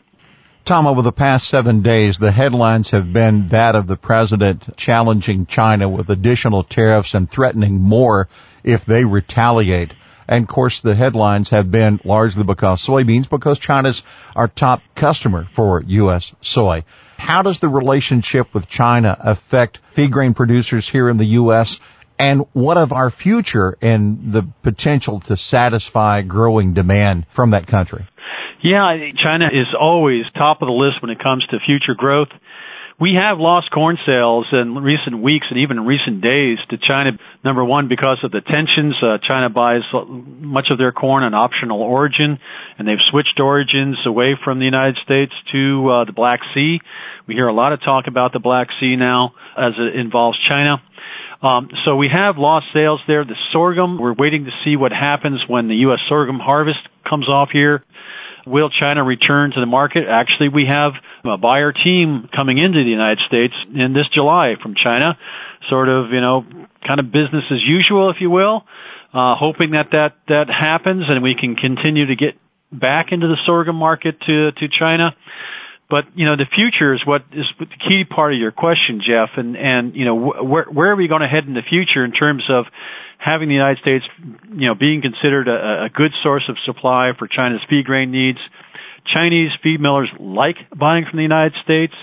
Tom, 0.64 0.88
over 0.88 1.02
the 1.02 1.12
past 1.12 1.48
seven 1.48 1.82
days, 1.82 2.18
the 2.18 2.32
headlines 2.32 2.90
have 2.90 3.12
been 3.12 3.48
that 3.48 3.76
of 3.76 3.86
the 3.86 3.96
president 3.96 4.76
challenging 4.76 5.46
China 5.46 5.88
with 5.88 6.08
additional 6.10 6.64
tariffs 6.64 7.14
and 7.14 7.30
threatening 7.30 7.80
more 7.80 8.28
if 8.64 8.84
they 8.84 9.04
retaliate. 9.04 9.94
And 10.28 10.44
of 10.44 10.48
course, 10.48 10.80
the 10.80 10.94
headlines 10.94 11.50
have 11.50 11.70
been 11.70 12.00
largely 12.04 12.44
because 12.44 12.84
soybeans, 12.84 13.28
because 13.28 13.58
China's 13.58 14.02
our 14.36 14.48
top 14.48 14.82
customer 14.94 15.46
for 15.52 15.82
U.S. 15.82 16.34
soy. 16.40 16.84
How 17.18 17.42
does 17.42 17.60
the 17.60 17.68
relationship 17.68 18.52
with 18.52 18.68
China 18.68 19.16
affect 19.20 19.78
feed 19.90 20.10
grain 20.10 20.34
producers 20.34 20.88
here 20.88 21.08
in 21.08 21.18
the 21.18 21.26
U.S 21.26 21.80
and 22.22 22.46
what 22.52 22.76
of 22.76 22.92
our 22.92 23.10
future 23.10 23.76
and 23.82 24.32
the 24.32 24.46
potential 24.62 25.18
to 25.20 25.36
satisfy 25.36 26.22
growing 26.22 26.72
demand 26.72 27.26
from 27.30 27.50
that 27.50 27.66
country? 27.66 28.06
Yeah, 28.60 28.92
China 29.16 29.50
is 29.52 29.66
always 29.78 30.24
top 30.36 30.62
of 30.62 30.66
the 30.66 30.72
list 30.72 31.02
when 31.02 31.10
it 31.10 31.18
comes 31.18 31.44
to 31.48 31.58
future 31.66 31.94
growth. 31.96 32.28
We 33.02 33.14
have 33.14 33.40
lost 33.40 33.68
corn 33.72 33.98
sales 34.06 34.46
in 34.52 34.76
recent 34.76 35.20
weeks 35.20 35.48
and 35.50 35.58
even 35.58 35.86
recent 35.86 36.20
days 36.20 36.58
to 36.70 36.78
China. 36.78 37.18
Number 37.42 37.64
one, 37.64 37.88
because 37.88 38.18
of 38.22 38.30
the 38.30 38.40
tensions. 38.40 38.94
Uh, 39.02 39.18
China 39.20 39.50
buys 39.50 39.82
much 40.06 40.68
of 40.70 40.78
their 40.78 40.92
corn 40.92 41.24
on 41.24 41.34
optional 41.34 41.82
origin, 41.82 42.38
and 42.78 42.86
they've 42.86 43.02
switched 43.10 43.40
origins 43.40 43.98
away 44.06 44.38
from 44.44 44.60
the 44.60 44.66
United 44.66 44.98
States 45.02 45.32
to 45.50 45.90
uh, 45.90 46.04
the 46.04 46.12
Black 46.12 46.42
Sea. 46.54 46.80
We 47.26 47.34
hear 47.34 47.48
a 47.48 47.52
lot 47.52 47.72
of 47.72 47.82
talk 47.82 48.06
about 48.06 48.32
the 48.32 48.38
Black 48.38 48.68
Sea 48.78 48.94
now 48.94 49.34
as 49.56 49.72
it 49.76 49.96
involves 49.96 50.38
China. 50.38 50.80
Um, 51.42 51.70
so 51.84 51.96
we 51.96 52.08
have 52.08 52.38
lost 52.38 52.66
sales 52.72 53.00
there. 53.08 53.24
The 53.24 53.34
sorghum, 53.50 53.98
we're 53.98 54.14
waiting 54.14 54.44
to 54.44 54.52
see 54.62 54.76
what 54.76 54.92
happens 54.92 55.40
when 55.48 55.66
the 55.66 55.74
U.S. 55.86 55.98
sorghum 56.08 56.38
harvest 56.38 56.78
comes 57.04 57.28
off 57.28 57.48
here. 57.52 57.82
Will 58.46 58.70
China 58.70 59.04
return 59.04 59.52
to 59.52 59.60
the 59.60 59.66
market? 59.66 60.04
Actually, 60.08 60.48
we 60.48 60.66
have 60.66 60.92
a 61.24 61.38
buyer 61.38 61.72
team 61.72 62.28
coming 62.34 62.58
into 62.58 62.82
the 62.82 62.90
United 62.90 63.20
States 63.26 63.54
in 63.74 63.92
this 63.92 64.08
July 64.08 64.56
from 64.62 64.74
China, 64.74 65.16
sort 65.68 65.88
of, 65.88 66.10
you 66.10 66.20
know, 66.20 66.44
kind 66.86 67.00
of 67.00 67.12
business 67.12 67.44
as 67.50 67.62
usual, 67.62 68.10
if 68.10 68.16
you 68.20 68.30
will, 68.30 68.64
uh, 69.14 69.34
hoping 69.36 69.72
that 69.72 69.90
that, 69.92 70.16
that 70.28 70.48
happens 70.48 71.04
and 71.08 71.22
we 71.22 71.34
can 71.34 71.54
continue 71.54 72.06
to 72.06 72.16
get 72.16 72.36
back 72.72 73.12
into 73.12 73.28
the 73.28 73.36
sorghum 73.46 73.76
market 73.76 74.20
to, 74.22 74.52
to 74.52 74.68
China. 74.68 75.14
But 75.92 76.06
you 76.14 76.24
know, 76.24 76.36
the 76.36 76.46
future 76.46 76.94
is 76.94 77.04
what 77.04 77.22
is 77.32 77.44
the 77.58 77.66
key 77.66 78.04
part 78.04 78.32
of 78.32 78.40
your 78.40 78.50
question, 78.50 79.02
Jeff. 79.06 79.28
And 79.36 79.58
and 79.58 79.94
you 79.94 80.06
know, 80.06 80.18
wh- 80.18 80.42
where 80.42 80.64
where 80.64 80.90
are 80.90 80.96
we 80.96 81.06
going 81.06 81.20
to 81.20 81.28
head 81.28 81.44
in 81.44 81.52
the 81.52 81.60
future 81.60 82.02
in 82.02 82.12
terms 82.12 82.44
of 82.48 82.64
having 83.22 83.48
the 83.48 83.54
United 83.54 83.78
States, 83.78 84.04
you 84.52 84.66
know, 84.66 84.74
being 84.74 85.00
considered 85.00 85.46
a, 85.46 85.84
a 85.84 85.88
good 85.88 86.10
source 86.24 86.42
of 86.48 86.56
supply 86.64 87.10
for 87.16 87.28
China's 87.28 87.62
feed 87.70 87.86
grain 87.86 88.10
needs? 88.10 88.40
Chinese 89.06 89.50
feed 89.62 89.80
millers 89.80 90.10
like 90.18 90.56
buying 90.76 91.04
from 91.08 91.18
the 91.18 91.22
United 91.22 91.54
States. 91.62 91.94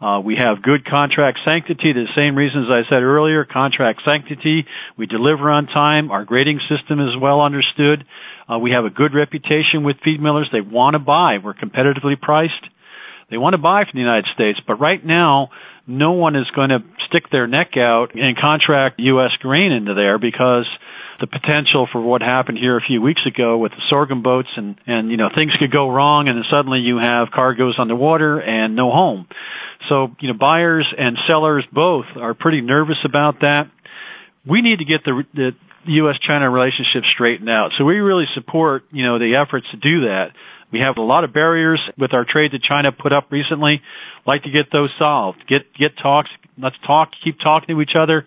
Uh, 0.00 0.20
we 0.20 0.36
have 0.36 0.62
good 0.62 0.84
contract 0.84 1.38
sanctity. 1.44 1.92
The 1.92 2.08
same 2.20 2.34
reasons 2.34 2.68
I 2.70 2.82
said 2.90 3.02
earlier, 3.02 3.44
contract 3.44 4.00
sanctity. 4.04 4.66
We 4.96 5.06
deliver 5.06 5.48
on 5.48 5.66
time. 5.66 6.10
Our 6.10 6.24
grading 6.24 6.60
system 6.68 6.98
is 7.00 7.16
well 7.16 7.40
understood. 7.40 8.04
Uh, 8.52 8.58
we 8.58 8.72
have 8.72 8.84
a 8.84 8.90
good 8.90 9.14
reputation 9.14 9.84
with 9.84 9.96
feed 10.04 10.20
millers. 10.20 10.48
They 10.52 10.60
want 10.60 10.94
to 10.94 10.98
buy. 10.98 11.38
We're 11.42 11.54
competitively 11.54 12.20
priced. 12.20 12.52
They 13.30 13.38
want 13.38 13.54
to 13.54 13.58
buy 13.58 13.84
from 13.84 13.94
the 13.94 14.00
United 14.00 14.28
States, 14.34 14.60
but 14.66 14.80
right 14.80 15.04
now, 15.04 15.50
no 15.86 16.12
one 16.12 16.34
is 16.36 16.48
going 16.50 16.70
to 16.70 16.82
stick 17.06 17.28
their 17.30 17.46
neck 17.46 17.76
out 17.76 18.12
and 18.14 18.36
contract 18.36 18.98
U.S. 19.00 19.32
grain 19.40 19.70
into 19.72 19.94
there 19.94 20.18
because 20.18 20.66
the 21.20 21.26
potential 21.26 21.86
for 21.92 22.00
what 22.00 22.22
happened 22.22 22.58
here 22.58 22.76
a 22.76 22.80
few 22.80 23.02
weeks 23.02 23.24
ago 23.26 23.58
with 23.58 23.72
the 23.72 23.82
sorghum 23.88 24.22
boats 24.22 24.48
and, 24.56 24.76
and, 24.86 25.10
you 25.10 25.16
know, 25.16 25.28
things 25.34 25.52
could 25.58 25.70
go 25.70 25.88
wrong 25.88 26.28
and 26.28 26.38
then 26.38 26.44
suddenly 26.50 26.80
you 26.80 26.98
have 26.98 27.30
cargoes 27.30 27.76
underwater 27.78 28.40
and 28.40 28.74
no 28.74 28.90
home. 28.90 29.26
So, 29.88 30.14
you 30.20 30.28
know, 30.28 30.38
buyers 30.38 30.86
and 30.96 31.18
sellers 31.26 31.64
both 31.70 32.06
are 32.16 32.34
pretty 32.34 32.62
nervous 32.62 32.98
about 33.04 33.42
that. 33.42 33.70
We 34.46 34.62
need 34.62 34.78
to 34.78 34.84
get 34.84 35.04
the, 35.04 35.24
the 35.34 35.52
U.S.-China 35.86 36.52
relationship 36.52 37.04
straightened 37.12 37.50
out. 37.50 37.72
So 37.76 37.84
we 37.84 37.96
really 37.96 38.26
support, 38.34 38.84
you 38.90 39.04
know, 39.04 39.18
the 39.18 39.36
efforts 39.36 39.66
to 39.70 39.76
do 39.76 40.02
that. 40.02 40.32
We 40.72 40.80
have 40.80 40.96
a 40.96 41.02
lot 41.02 41.24
of 41.24 41.32
barriers 41.32 41.80
with 41.98 42.14
our 42.14 42.24
trade 42.24 42.52
that 42.52 42.62
China 42.62 42.92
put 42.92 43.12
up 43.12 43.30
recently. 43.30 43.82
Like 44.26 44.42
to 44.44 44.50
get 44.50 44.72
those 44.72 44.90
solved. 44.98 45.46
Get 45.46 45.72
get 45.74 45.96
talks. 45.96 46.30
Let's 46.58 46.76
talk. 46.86 47.10
Keep 47.22 47.40
talking 47.40 47.74
to 47.74 47.80
each 47.80 47.94
other. 47.94 48.26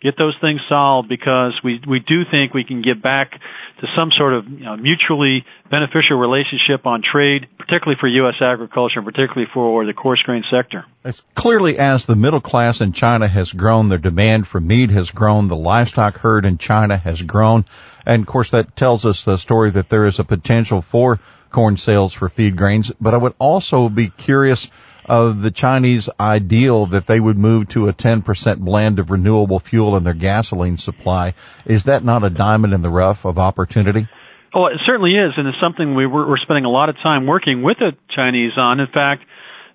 Get 0.00 0.16
those 0.16 0.36
things 0.40 0.60
solved 0.68 1.08
because 1.08 1.54
we 1.64 1.80
we 1.86 1.98
do 1.98 2.24
think 2.30 2.54
we 2.54 2.62
can 2.62 2.82
get 2.82 3.02
back 3.02 3.32
to 3.80 3.86
some 3.96 4.12
sort 4.12 4.32
of 4.32 4.48
you 4.48 4.64
know, 4.64 4.76
mutually 4.76 5.44
beneficial 5.70 6.16
relationship 6.16 6.86
on 6.86 7.02
trade, 7.02 7.48
particularly 7.58 7.98
for 7.98 8.06
U.S. 8.06 8.36
agriculture, 8.40 9.00
and 9.00 9.04
particularly 9.04 9.48
for 9.52 9.84
the 9.84 9.92
coarse 9.92 10.22
grain 10.22 10.44
sector. 10.48 10.84
As 11.02 11.22
clearly 11.34 11.78
as 11.78 12.06
the 12.06 12.14
middle 12.14 12.40
class 12.40 12.80
in 12.80 12.92
China 12.92 13.26
has 13.26 13.52
grown, 13.52 13.88
their 13.88 13.98
demand 13.98 14.46
for 14.46 14.60
meat 14.60 14.90
has 14.90 15.10
grown, 15.10 15.48
the 15.48 15.56
livestock 15.56 16.18
herd 16.18 16.44
in 16.44 16.58
China 16.58 16.96
has 16.96 17.20
grown, 17.20 17.64
and 18.06 18.22
of 18.22 18.28
course 18.28 18.52
that 18.52 18.76
tells 18.76 19.04
us 19.04 19.24
the 19.24 19.36
story 19.36 19.70
that 19.70 19.88
there 19.88 20.04
is 20.04 20.20
a 20.20 20.24
potential 20.24 20.80
for 20.80 21.18
corn 21.50 21.76
sales 21.76 22.12
for 22.12 22.28
feed 22.28 22.56
grains, 22.56 22.92
but 23.00 23.14
I 23.14 23.16
would 23.16 23.34
also 23.38 23.88
be 23.88 24.08
curious 24.08 24.70
of 25.04 25.40
the 25.40 25.50
Chinese 25.50 26.08
ideal 26.20 26.86
that 26.86 27.06
they 27.06 27.18
would 27.18 27.38
move 27.38 27.68
to 27.68 27.88
a 27.88 27.92
10% 27.92 28.58
blend 28.58 28.98
of 28.98 29.10
renewable 29.10 29.58
fuel 29.58 29.96
in 29.96 30.04
their 30.04 30.14
gasoline 30.14 30.76
supply. 30.76 31.34
Is 31.64 31.84
that 31.84 32.04
not 32.04 32.24
a 32.24 32.30
diamond 32.30 32.74
in 32.74 32.82
the 32.82 32.90
rough 32.90 33.24
of 33.24 33.38
opportunity? 33.38 34.06
Oh, 34.52 34.66
it 34.66 34.80
certainly 34.84 35.14
is, 35.14 35.32
and 35.36 35.46
it's 35.46 35.60
something 35.60 35.94
we 35.94 36.06
we're, 36.06 36.28
we're 36.28 36.38
spending 36.38 36.64
a 36.64 36.70
lot 36.70 36.88
of 36.88 36.96
time 36.96 37.26
working 37.26 37.62
with 37.62 37.78
the 37.78 37.92
Chinese 38.08 38.52
on. 38.56 38.80
In 38.80 38.86
fact, 38.86 39.24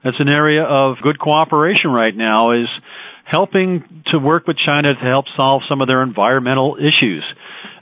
that's 0.04 0.20
an 0.20 0.30
area 0.30 0.64
of 0.64 0.98
good 1.02 1.20
cooperation 1.20 1.92
right 1.92 2.16
now 2.16 2.52
is 2.52 2.68
helping 3.26 4.04
to 4.08 4.20
work 4.20 4.48
with 4.48 4.58
China 4.58 4.94
to 4.94 5.00
help 5.00 5.26
solve 5.38 5.64
some 5.70 5.82
of 5.82 5.88
their 5.88 6.04
environmental 6.04 6.78
issues 6.78 7.24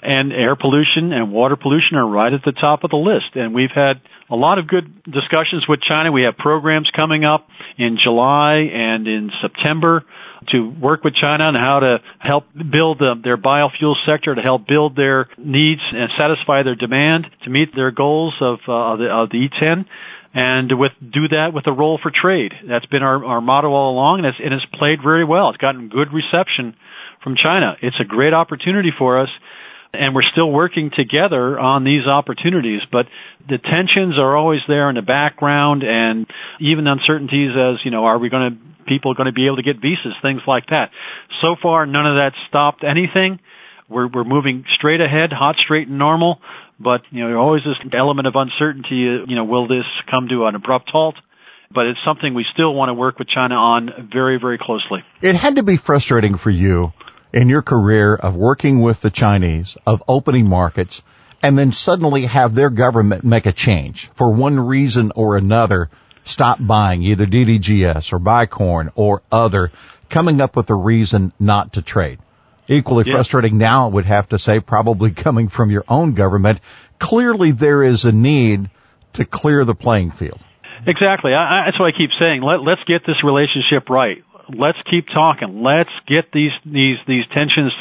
and 0.03 0.33
air 0.33 0.55
pollution 0.55 1.13
and 1.13 1.31
water 1.31 1.55
pollution 1.55 1.97
are 1.97 2.07
right 2.07 2.33
at 2.33 2.43
the 2.43 2.51
top 2.51 2.83
of 2.83 2.89
the 2.89 2.97
list. 2.97 3.35
And 3.35 3.53
we've 3.53 3.71
had 3.71 4.01
a 4.29 4.35
lot 4.35 4.57
of 4.57 4.67
good 4.67 5.03
discussions 5.03 5.65
with 5.67 5.81
China. 5.81 6.11
We 6.11 6.23
have 6.23 6.37
programs 6.37 6.89
coming 6.95 7.23
up 7.23 7.47
in 7.77 7.97
July 8.03 8.61
and 8.73 9.07
in 9.07 9.31
September 9.41 10.03
to 10.47 10.69
work 10.69 11.03
with 11.03 11.13
China 11.13 11.45
on 11.45 11.55
how 11.55 11.79
to 11.79 11.99
help 12.17 12.45
build 12.53 12.99
their 12.99 13.37
biofuel 13.37 13.95
sector, 14.07 14.33
to 14.33 14.41
help 14.41 14.67
build 14.67 14.95
their 14.95 15.27
needs 15.37 15.81
and 15.91 16.09
satisfy 16.17 16.63
their 16.63 16.75
demand 16.75 17.27
to 17.43 17.49
meet 17.51 17.75
their 17.75 17.91
goals 17.91 18.33
of, 18.41 18.59
uh, 18.67 18.73
of 18.73 19.29
the 19.29 19.49
E10 19.49 19.85
and 20.33 20.71
with 20.77 20.91
do 21.01 21.27
that 21.29 21.53
with 21.53 21.67
a 21.67 21.73
role 21.73 21.99
for 22.01 22.11
trade. 22.11 22.53
That's 22.67 22.85
been 22.85 23.03
our, 23.03 23.23
our 23.25 23.41
motto 23.41 23.69
all 23.69 23.93
along, 23.93 24.19
and 24.19 24.27
it's, 24.27 24.37
and 24.43 24.53
it's 24.53 24.65
played 24.73 24.99
very 25.03 25.25
well. 25.25 25.49
It's 25.49 25.57
gotten 25.57 25.89
good 25.89 26.13
reception 26.13 26.75
from 27.23 27.35
China. 27.35 27.75
It's 27.81 27.99
a 27.99 28.05
great 28.05 28.33
opportunity 28.33 28.91
for 28.97 29.19
us, 29.19 29.29
and 29.93 30.15
we're 30.15 30.29
still 30.31 30.49
working 30.49 30.89
together 30.89 31.59
on 31.59 31.83
these 31.83 32.07
opportunities. 32.07 32.81
But 32.91 33.07
the 33.47 33.57
tensions 33.57 34.17
are 34.17 34.35
always 34.37 34.61
there 34.67 34.89
in 34.89 34.95
the 34.95 35.01
background, 35.01 35.83
and 35.83 36.27
even 36.59 36.87
uncertainties 36.87 37.51
as 37.57 37.83
you 37.83 37.91
know, 37.91 38.05
are 38.05 38.17
we 38.17 38.29
going 38.29 38.51
to 38.51 38.71
people 38.87 39.13
going 39.13 39.27
to 39.27 39.33
be 39.33 39.45
able 39.45 39.57
to 39.57 39.63
get 39.63 39.79
visas, 39.79 40.13
things 40.21 40.41
like 40.47 40.67
that. 40.67 40.89
So 41.41 41.55
far, 41.61 41.85
none 41.85 42.05
of 42.05 42.17
that 42.17 42.33
stopped 42.47 42.83
anything. 42.83 43.39
We're 43.87 44.07
we're 44.07 44.23
moving 44.23 44.65
straight 44.75 45.01
ahead, 45.01 45.33
hot, 45.33 45.57
straight, 45.57 45.87
and 45.87 45.97
normal. 45.97 46.39
But 46.83 47.01
you 47.11 47.21
know, 47.21 47.27
there's 47.27 47.39
always 47.39 47.63
this 47.63 47.77
element 47.93 48.27
of 48.27 48.35
uncertainty. 48.35 49.07
Uh, 49.07 49.25
you 49.27 49.35
know, 49.35 49.45
will 49.45 49.67
this 49.67 49.85
come 50.09 50.27
to 50.29 50.45
an 50.45 50.55
abrupt 50.55 50.89
halt? 50.89 51.15
But 51.73 51.87
it's 51.87 51.99
something 52.03 52.33
we 52.33 52.45
still 52.53 52.73
want 52.73 52.89
to 52.89 52.93
work 52.93 53.17
with 53.17 53.29
China 53.29 53.55
on 53.55 54.09
very, 54.11 54.37
very 54.39 54.57
closely. 54.57 55.03
It 55.21 55.35
had 55.35 55.55
to 55.55 55.63
be 55.63 55.77
frustrating 55.77 56.35
for 56.35 56.49
you 56.49 56.91
in 57.31 57.47
your 57.47 57.61
career 57.61 58.13
of 58.15 58.35
working 58.35 58.81
with 58.81 58.99
the 59.01 59.09
Chinese, 59.09 59.77
of 59.85 60.03
opening 60.07 60.47
markets, 60.47 61.01
and 61.41 61.57
then 61.57 61.71
suddenly 61.71 62.25
have 62.25 62.55
their 62.55 62.69
government 62.69 63.23
make 63.23 63.45
a 63.45 63.53
change 63.53 64.09
for 64.15 64.33
one 64.33 64.59
reason 64.59 65.11
or 65.15 65.37
another, 65.37 65.89
stop 66.25 66.57
buying 66.59 67.03
either 67.03 67.25
DDGS 67.25 68.11
or 68.11 68.19
buy 68.19 68.47
or 68.95 69.21
other, 69.31 69.71
coming 70.09 70.41
up 70.41 70.55
with 70.55 70.69
a 70.69 70.75
reason 70.75 71.31
not 71.39 71.73
to 71.73 71.81
trade. 71.81 72.19
Equally 72.71 73.03
yeah. 73.05 73.13
frustrating 73.13 73.57
now, 73.57 73.85
I 73.85 73.89
would 73.89 74.05
have 74.05 74.29
to 74.29 74.39
say, 74.39 74.59
probably 74.59 75.11
coming 75.25 75.49
from 75.49 75.71
your 75.71 75.83
own 75.87 76.13
government. 76.13 76.59
Clearly 76.99 77.51
there 77.51 77.83
is 77.83 78.05
a 78.05 78.11
need 78.11 78.69
to 79.13 79.25
clear 79.25 79.65
the 79.65 79.75
playing 79.75 80.11
field. 80.11 80.39
Exactly. 80.85 81.33
I, 81.33 81.41
I, 81.41 81.65
that's 81.65 81.79
what 81.79 81.93
I 81.93 81.97
keep 81.97 82.11
saying. 82.19 82.41
Let, 82.41 82.61
let's 82.61 82.83
get 82.87 83.05
this 83.05 83.23
relationship 83.23 83.89
right 83.89 84.23
let's 84.55 84.77
keep 84.89 85.07
talking. 85.07 85.63
Let's 85.63 85.91
get 86.07 86.31
these 86.31 86.51
these 86.65 86.97
these 87.07 87.25
tensions 87.33 87.73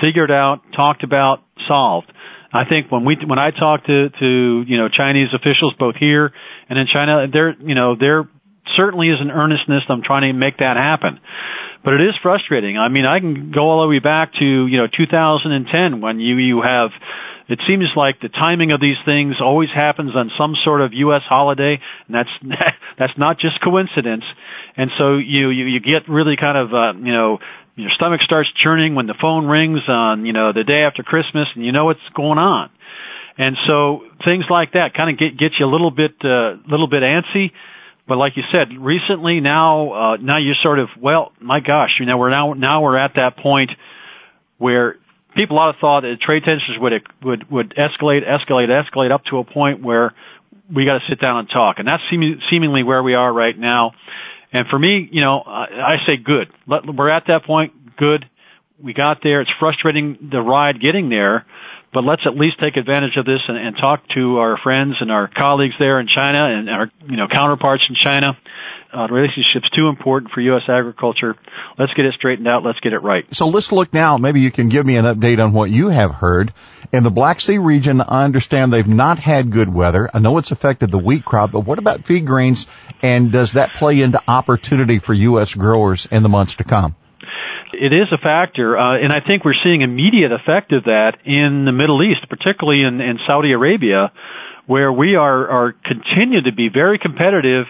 figured 0.00 0.30
out, 0.30 0.60
talked 0.74 1.02
about, 1.02 1.42
solved. 1.66 2.12
I 2.52 2.64
think 2.64 2.90
when 2.90 3.04
we 3.04 3.16
when 3.26 3.38
I 3.38 3.50
talk 3.50 3.84
to 3.84 4.08
to 4.08 4.64
you 4.66 4.76
know 4.76 4.88
Chinese 4.88 5.28
officials 5.34 5.74
both 5.78 5.96
here 5.96 6.32
and 6.68 6.78
in 6.78 6.86
China, 6.86 7.26
they're 7.30 7.54
you 7.60 7.74
know 7.74 7.94
there 7.98 8.28
certainly 8.76 9.08
is 9.08 9.20
an 9.20 9.30
earnestness. 9.30 9.84
I'm 9.88 10.02
trying 10.02 10.22
to 10.22 10.32
make 10.32 10.58
that 10.58 10.76
happen, 10.76 11.20
but 11.84 11.94
it 11.94 12.00
is 12.00 12.14
frustrating. 12.22 12.78
I 12.78 12.88
mean, 12.88 13.06
I 13.06 13.20
can 13.20 13.50
go 13.50 13.70
all 13.70 13.82
the 13.82 13.88
way 13.88 13.98
back 13.98 14.34
to 14.34 14.44
you 14.44 14.78
know 14.78 14.86
2010 14.86 16.00
when 16.00 16.20
you 16.20 16.36
you 16.36 16.62
have 16.62 16.90
it 17.48 17.60
seems 17.66 17.86
like 17.96 18.20
the 18.20 18.28
timing 18.28 18.72
of 18.72 18.80
these 18.80 18.98
things 19.06 19.36
always 19.40 19.70
happens 19.70 20.14
on 20.14 20.30
some 20.36 20.54
sort 20.64 20.82
of 20.82 20.92
U.S. 20.92 21.22
holiday, 21.22 21.80
and 22.06 22.14
that's 22.14 22.30
that's 22.98 23.16
not 23.16 23.38
just 23.38 23.60
coincidence. 23.62 24.24
And 24.76 24.90
so 24.98 25.16
you 25.16 25.48
you, 25.48 25.64
you 25.64 25.80
get 25.80 26.08
really 26.08 26.36
kind 26.36 26.58
of 26.58 26.74
uh, 26.74 26.92
you 26.98 27.12
know 27.12 27.38
your 27.74 27.90
stomach 27.90 28.20
starts 28.20 28.50
churning 28.54 28.94
when 28.94 29.06
the 29.06 29.14
phone 29.14 29.46
rings 29.46 29.80
on 29.88 30.26
you 30.26 30.34
know 30.34 30.52
the 30.52 30.64
day 30.64 30.84
after 30.84 31.02
Christmas, 31.02 31.48
and 31.54 31.64
you 31.64 31.72
know 31.72 31.86
what's 31.86 32.06
going 32.14 32.38
on. 32.38 32.70
And 33.38 33.56
so 33.66 34.02
things 34.26 34.44
like 34.50 34.72
that 34.72 34.92
kind 34.92 35.10
of 35.10 35.18
get 35.18 35.38
get 35.38 35.52
you 35.58 35.64
a 35.64 35.70
little 35.70 35.90
bit 35.90 36.16
uh, 36.22 36.56
little 36.68 36.88
bit 36.88 37.02
antsy. 37.02 37.52
But 38.08 38.16
like 38.16 38.36
you 38.36 38.42
said, 38.52 38.68
recently 38.78 39.40
now 39.40 39.92
uh, 39.92 40.16
now 40.16 40.38
you're 40.38 40.56
sort 40.62 40.78
of 40.78 40.88
well, 40.98 41.32
my 41.40 41.60
gosh, 41.60 41.96
you 42.00 42.06
know 42.06 42.16
we're 42.16 42.30
now 42.30 42.54
now 42.54 42.82
we're 42.82 42.96
at 42.96 43.16
that 43.16 43.36
point 43.36 43.70
where 44.56 44.96
people 45.34 45.56
lot 45.56 45.70
of 45.70 45.76
thought 45.80 46.02
that 46.02 46.20
trade 46.20 46.42
tensions 46.44 46.78
would 46.80 46.92
would 47.22 47.50
would 47.50 47.74
escalate, 47.76 48.26
escalate, 48.26 48.68
escalate 48.70 49.12
up 49.12 49.24
to 49.26 49.38
a 49.38 49.44
point 49.44 49.82
where 49.82 50.14
we 50.72 50.84
got 50.84 50.94
to 50.94 51.00
sit 51.08 51.20
down 51.20 51.38
and 51.38 51.48
talk, 51.48 51.78
and 51.78 51.88
that's 51.88 52.02
seem, 52.10 52.40
seemingly 52.50 52.82
where 52.82 53.02
we 53.02 53.14
are 53.14 53.32
right 53.32 53.56
now. 53.56 53.92
And 54.52 54.66
for 54.68 54.78
me, 54.78 55.08
you 55.10 55.20
know, 55.20 55.40
I, 55.40 55.94
I 55.94 56.06
say 56.06 56.16
good. 56.16 56.48
Let, 56.66 56.86
we're 56.86 57.10
at 57.10 57.24
that 57.28 57.44
point. 57.44 57.96
Good. 57.96 58.24
We 58.82 58.94
got 58.94 59.22
there. 59.22 59.40
It's 59.40 59.50
frustrating 59.58 60.30
the 60.30 60.40
ride 60.40 60.80
getting 60.80 61.08
there, 61.08 61.46
but 61.92 62.04
let's 62.04 62.22
at 62.26 62.36
least 62.36 62.58
take 62.60 62.76
advantage 62.76 63.16
of 63.16 63.24
this 63.24 63.40
and, 63.48 63.56
and 63.56 63.76
talk 63.76 64.06
to 64.14 64.38
our 64.38 64.58
friends 64.58 64.96
and 65.00 65.10
our 65.10 65.28
colleagues 65.28 65.74
there 65.78 66.00
in 66.00 66.08
China 66.08 66.44
and 66.46 66.68
our 66.68 66.90
you 67.08 67.16
know 67.16 67.28
counterparts 67.28 67.84
in 67.88 67.94
China 67.94 68.36
uh, 68.92 69.06
relationship's 69.10 69.68
too 69.70 69.88
important 69.88 70.32
for 70.32 70.40
U.S. 70.40 70.62
agriculture. 70.68 71.36
Let's 71.78 71.92
get 71.94 72.06
it 72.06 72.14
straightened 72.14 72.48
out. 72.48 72.64
Let's 72.64 72.80
get 72.80 72.92
it 72.92 73.00
right. 73.00 73.24
So 73.34 73.48
let's 73.48 73.70
look 73.70 73.92
now. 73.92 74.16
Maybe 74.16 74.40
you 74.40 74.50
can 74.50 74.68
give 74.68 74.86
me 74.86 74.96
an 74.96 75.04
update 75.04 75.42
on 75.44 75.52
what 75.52 75.70
you 75.70 75.88
have 75.88 76.10
heard. 76.10 76.52
In 76.90 77.02
the 77.02 77.10
Black 77.10 77.40
Sea 77.40 77.58
region, 77.58 78.00
I 78.00 78.24
understand 78.24 78.72
they've 78.72 78.86
not 78.86 79.18
had 79.18 79.50
good 79.50 79.72
weather. 79.72 80.08
I 80.12 80.20
know 80.20 80.38
it's 80.38 80.52
affected 80.52 80.90
the 80.90 80.98
wheat 80.98 81.24
crop, 81.24 81.52
but 81.52 81.60
what 81.60 81.78
about 81.78 82.06
feed 82.06 82.26
grains? 82.26 82.66
And 83.02 83.30
does 83.30 83.52
that 83.52 83.74
play 83.74 84.00
into 84.00 84.22
opportunity 84.26 84.98
for 84.98 85.12
U.S. 85.12 85.52
growers 85.52 86.06
in 86.10 86.22
the 86.22 86.30
months 86.30 86.56
to 86.56 86.64
come? 86.64 86.96
It 87.72 87.92
is 87.92 88.08
a 88.12 88.18
factor, 88.18 88.78
uh, 88.78 88.96
and 88.96 89.12
I 89.12 89.20
think 89.20 89.44
we're 89.44 89.60
seeing 89.62 89.82
immediate 89.82 90.32
effect 90.32 90.72
of 90.72 90.84
that 90.84 91.18
in 91.24 91.66
the 91.66 91.72
Middle 91.72 92.02
East, 92.02 92.28
particularly 92.28 92.80
in, 92.80 93.00
in 93.00 93.18
Saudi 93.26 93.52
Arabia, 93.52 94.10
where 94.66 94.90
we 94.90 95.16
are, 95.16 95.48
are 95.48 95.72
continue 95.84 96.40
to 96.42 96.52
be 96.52 96.70
very 96.70 96.98
competitive 96.98 97.66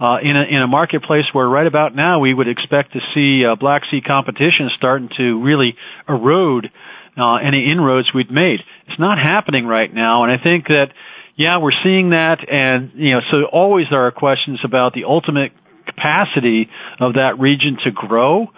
uh, 0.00 0.18
in 0.22 0.36
a 0.36 0.42
in 0.42 0.62
a 0.62 0.66
marketplace 0.66 1.24
where 1.32 1.48
right 1.48 1.66
about 1.66 1.94
now 1.94 2.20
we 2.20 2.32
would 2.32 2.46
expect 2.46 2.92
to 2.92 3.00
see 3.14 3.44
uh, 3.44 3.56
Black 3.56 3.82
Sea 3.90 4.00
competition 4.00 4.70
starting 4.76 5.08
to 5.16 5.42
really 5.42 5.76
erode 6.08 6.70
uh, 7.16 7.36
any 7.36 7.68
inroads 7.68 8.12
we'd 8.14 8.30
made. 8.30 8.60
It's 8.86 8.98
not 8.98 9.18
happening 9.18 9.66
right 9.66 9.92
now, 9.92 10.22
and 10.22 10.30
I 10.30 10.36
think 10.36 10.68
that 10.68 10.92
yeah, 11.36 11.58
we're 11.58 11.72
seeing 11.82 12.10
that, 12.10 12.40
and 12.48 12.92
you 12.96 13.14
know, 13.14 13.20
so 13.30 13.44
always 13.50 13.86
there 13.90 14.06
are 14.06 14.10
questions 14.10 14.60
about 14.62 14.92
the 14.92 15.04
ultimate 15.04 15.52
capacity 15.86 16.68
of 17.00 17.14
that 17.14 17.38
region 17.38 17.78
to 17.84 17.90
grow 17.90 18.48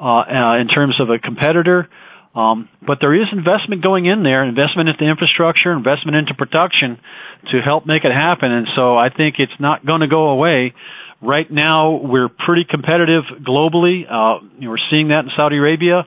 in 0.00 0.68
terms 0.68 1.00
of 1.00 1.10
a 1.10 1.18
competitor. 1.18 1.88
Um, 2.36 2.68
but 2.86 2.98
there 3.00 3.14
is 3.14 3.28
investment 3.32 3.82
going 3.82 4.04
in 4.04 4.22
there, 4.22 4.44
investment 4.44 4.90
into 4.90 5.04
infrastructure, 5.04 5.72
investment 5.72 6.18
into 6.18 6.34
production 6.34 7.00
to 7.50 7.60
help 7.62 7.86
make 7.86 8.04
it 8.04 8.12
happen. 8.12 8.52
And 8.52 8.68
so 8.76 8.94
I 8.94 9.08
think 9.08 9.36
it's 9.38 9.58
not 9.58 9.86
going 9.86 10.02
to 10.02 10.06
go 10.06 10.28
away. 10.28 10.74
Right 11.22 11.50
now, 11.50 11.96
we're 11.96 12.28
pretty 12.28 12.64
competitive 12.64 13.24
globally. 13.40 14.04
Uh, 14.06 14.46
we're 14.60 14.76
seeing 14.90 15.08
that 15.08 15.24
in 15.24 15.30
Saudi 15.34 15.56
Arabia. 15.56 16.06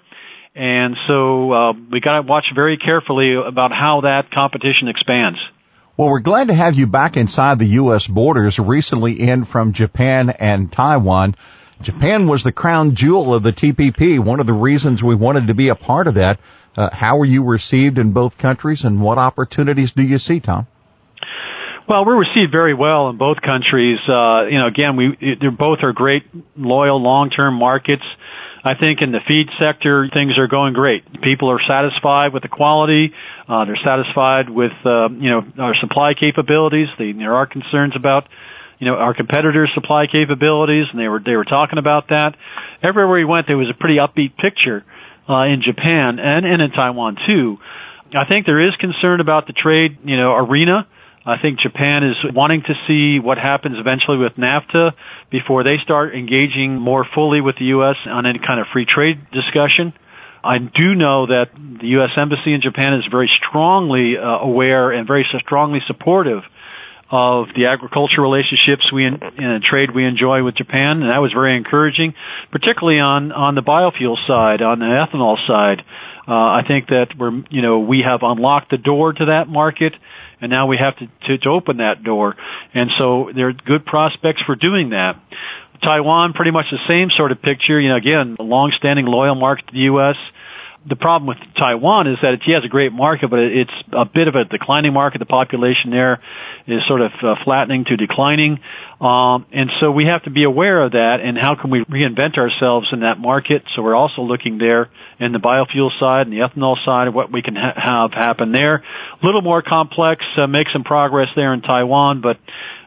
And 0.54 0.96
so 1.08 1.52
uh, 1.52 1.74
we 1.92 2.00
got 2.00 2.18
to 2.18 2.22
watch 2.22 2.46
very 2.54 2.78
carefully 2.78 3.34
about 3.34 3.72
how 3.72 4.02
that 4.02 4.30
competition 4.30 4.88
expands. 4.88 5.40
Well, 5.98 6.10
we're 6.10 6.20
glad 6.20 6.50
to 6.50 6.54
have 6.54 6.76
you 6.76 6.86
back 6.86 7.18
inside 7.18 7.58
the 7.58 7.66
U.S. 7.66 8.06
borders, 8.06 8.60
recently 8.60 9.20
in 9.20 9.46
from 9.46 9.74
Japan 9.74 10.30
and 10.30 10.72
Taiwan. 10.72 11.36
Japan 11.82 12.28
was 12.28 12.44
the 12.44 12.52
crown 12.52 12.96
jewel 12.96 13.34
of 13.34 13.44
the 13.44 13.54
TPP. 13.54 14.20
One 14.20 14.40
of 14.40 14.48
the 14.48 14.54
reasons 14.54 15.02
we 15.02 15.16
wanted 15.16 15.48
to 15.48 15.54
be 15.54 15.70
a 15.70 15.76
part 15.76 16.08
of 16.08 16.16
that. 16.16 16.40
Uh, 16.76 16.90
how 16.92 17.18
were 17.18 17.26
you 17.26 17.44
received 17.44 17.98
in 17.98 18.12
both 18.12 18.38
countries, 18.38 18.84
and 18.84 19.02
what 19.02 19.18
opportunities 19.18 19.94
do 19.94 20.04
you 20.04 20.20
see, 20.20 20.40
Tom? 20.40 20.68
Well, 21.88 22.06
we're 22.06 22.20
received 22.20 22.52
very 22.52 22.76
well 22.76 23.10
in 23.10 23.18
both 23.18 23.42
countries. 23.42 23.98
Uh, 24.08 24.46
you 24.46 24.60
know, 24.60 24.68
again, 24.68 24.96
we 24.96 25.38
they're 25.42 25.50
both 25.50 25.80
are 25.82 25.92
great, 25.92 26.24
loyal, 26.56 27.02
long-term 27.02 27.56
markets. 27.56 28.04
I 28.64 28.76
think 28.76 29.02
in 29.02 29.12
the 29.12 29.22
feed 29.28 29.50
sector, 29.60 30.08
things 30.14 30.38
are 30.38 30.48
going 30.48 30.74
great. 30.74 31.22
People 31.22 31.50
are 31.50 31.62
satisfied 31.68 32.34
with 32.34 32.44
the 32.44 32.50
quality. 32.50 33.14
Uh, 33.48 33.66
they're 33.66 33.80
satisfied 33.84 34.50
with, 34.50 34.74
uh, 34.86 35.10
you 35.10 35.30
know, 35.30 35.44
our 35.58 35.74
supply 35.80 36.14
capabilities. 36.14 36.90
There 36.98 37.36
are 37.36 37.48
concerns 37.48 37.96
about 37.96 38.28
you 38.80 38.88
know, 38.88 38.96
our 38.96 39.14
competitors' 39.14 39.70
supply 39.74 40.08
capabilities, 40.08 40.88
and 40.90 41.00
they 41.00 41.08
were 41.08 41.20
they 41.20 41.36
were 41.36 41.46
talking 41.46 41.78
about 41.78 42.10
that. 42.10 42.36
Everywhere 42.82 43.14
we 43.14 43.26
went, 43.26 43.48
there 43.48 43.58
was 43.58 43.70
a 43.70 43.78
pretty 43.78 43.98
upbeat 43.98 44.38
picture 44.38 44.86
uh, 45.30 45.44
in 45.44 45.62
Japan 45.62 46.20
and 46.20 46.46
and 46.46 46.62
in 46.62 46.72
Taiwan 46.72 47.18
too. 47.28 47.58
I 48.16 48.26
think 48.26 48.46
there 48.46 48.68
is 48.68 48.76
concern 48.78 49.20
about 49.20 49.46
the 49.46 49.54
trade, 49.54 50.00
you 50.04 50.18
know, 50.18 50.34
arena. 50.34 50.88
I 51.26 51.38
think 51.40 51.60
Japan 51.60 52.04
is 52.04 52.16
wanting 52.34 52.64
to 52.64 52.74
see 52.88 53.20
what 53.20 53.38
happens 53.38 53.78
eventually 53.78 54.18
with 54.18 54.34
NAFTA 54.34 54.94
before 55.30 55.64
they 55.64 55.78
start 55.78 56.16
engaging 56.16 56.80
more 56.80 57.06
fully 57.14 57.42
with 57.42 57.58
the 57.58 57.66
U.S. 57.66 57.98
on 58.06 58.26
any 58.26 58.40
kind 58.40 58.60
of 58.60 58.68
free 58.74 58.86
trade 58.86 59.20
discussion. 59.32 59.94
I 60.44 60.58
do 60.58 60.96
know 60.96 61.28
that 61.28 61.52
the 61.54 61.88
U.S. 62.00 62.12
Embassy 62.18 62.54
in 62.54 62.62
Japan 62.62 62.96
is 62.96 63.04
very 63.12 63.30
strongly 63.46 64.18
uh, 64.18 64.24
aware 64.24 64.92
and 64.92 65.06
very 65.06 65.28
strongly 65.40 65.82
supportive 65.86 66.44
of 67.12 67.48
the 67.56 67.66
agriculture 67.68 68.22
relationships 68.22 68.92
we 68.94 69.06
in, 69.06 69.16
in 69.16 69.62
trade 69.64 69.90
we 69.94 70.06
enjoy 70.06 70.44
with 70.44 70.56
Japan, 70.56 71.02
and 71.02 71.12
that 71.12 71.22
was 71.22 71.34
very 71.34 71.58
encouraging, 71.58 72.14
particularly 72.52 73.00
on 73.00 73.32
on 73.32 73.56
the 73.56 73.62
biofuel 73.62 74.16
side, 74.28 74.62
on 74.62 74.80
the 74.80 74.86
ethanol 74.86 75.36
side. 75.48 75.84
Uh, 76.28 76.34
I 76.34 76.62
think 76.68 76.88
that 76.88 77.08
we're 77.18 77.32
you 77.50 77.62
know 77.62 77.80
we 77.80 78.02
have 78.06 78.20
unlocked 78.22 78.70
the 78.70 78.78
door 78.78 79.14
to 79.14 79.26
that 79.26 79.48
market, 79.48 79.94
and 80.40 80.52
now 80.52 80.68
we 80.68 80.78
have 80.80 80.96
to, 80.98 81.08
to 81.26 81.38
to 81.40 81.50
open 81.50 81.78
that 81.78 82.04
door, 82.04 82.36
and 82.74 82.92
so 82.98 83.32
there 83.36 83.48
are 83.48 83.54
good 83.54 83.86
prospects 83.86 84.42
for 84.46 84.56
doing 84.56 84.92
that. 84.92 85.20
Taiwan, 85.82 86.34
pretty 86.34 86.52
much 86.52 86.66
the 86.72 86.80
same 86.90 87.10
sort 87.10 87.32
of 87.32 87.42
picture. 87.42 87.80
You 87.80 87.90
know, 87.90 87.96
again, 87.96 88.36
a 88.38 88.44
long-standing 88.44 89.06
loyal 89.06 89.36
market 89.36 89.68
to 89.68 89.74
the 89.74 89.80
U.S 89.80 90.18
the 90.88 90.96
problem 90.96 91.28
with 91.28 91.38
Taiwan 91.58 92.08
is 92.08 92.18
that 92.22 92.34
it, 92.34 92.42
has 92.44 92.64
a 92.64 92.70
great 92.70 92.94
market, 92.94 93.30
but 93.30 93.40
it's 93.40 93.74
a 93.92 94.06
bit 94.06 94.28
of 94.28 94.36
a 94.36 94.46
declining 94.46 94.94
market. 94.94 95.20
The 95.20 95.26
population 95.26 95.92
there 95.92 96.22
is 96.68 96.82
sort 96.88 97.02
of 97.02 97.12
uh, 97.22 97.36
flattening 97.44 97.86
to 97.86 97.98
declining. 97.98 98.60
Um, 99.02 99.46
and 99.52 99.72
so 99.80 99.92
we 99.92 100.06
have 100.06 100.24
to 100.24 100.30
be 100.30 100.44
aware 100.44 100.82
of 100.84 100.94
that 100.94 101.20
and 101.20 101.38
how 101.38 101.56
can 101.56 101.70
we 101.70 101.84
reinvent 101.86 102.38
ourselves 102.38 102.88
in 102.92 103.02
that 103.02 103.20
market. 103.20 103.64
So 103.76 103.82
we're 103.82 103.96
also 103.96 104.22
looking 104.22 104.58
there 104.58 104.90
in 105.20 105.34
the 105.34 105.40
biofuel 105.40 105.98
side 106.00 106.28
and 106.28 106.34
the 106.34 106.48
ethanol 106.48 106.84
side 106.86 107.08
of 107.08 107.14
what 107.14 107.32
we 107.32 107.42
can 107.42 107.56
ha- 107.56 107.74
have 107.76 108.14
happen 108.14 108.52
there. 108.52 108.76
A 108.76 109.26
little 109.26 109.42
more 109.42 109.62
complex, 109.62 110.24
uh, 110.38 110.48
make 110.48 110.68
some 110.72 110.84
progress 110.84 111.30
there 111.36 111.54
in 111.54 111.62
Taiwan, 111.62 112.22
but 112.22 112.38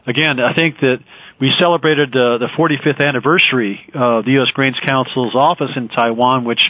again, 0.07 0.39
I 0.39 0.53
think 0.53 0.79
that 0.81 0.97
we 1.39 1.51
celebrated 1.59 2.15
uh, 2.15 2.37
the 2.37 2.47
45th 2.57 3.01
anniversary 3.01 3.79
of 3.93 4.25
the 4.25 4.31
U.S. 4.33 4.49
Grains 4.51 4.79
Council's 4.85 5.35
office 5.35 5.71
in 5.75 5.89
Taiwan, 5.89 6.45
which 6.45 6.61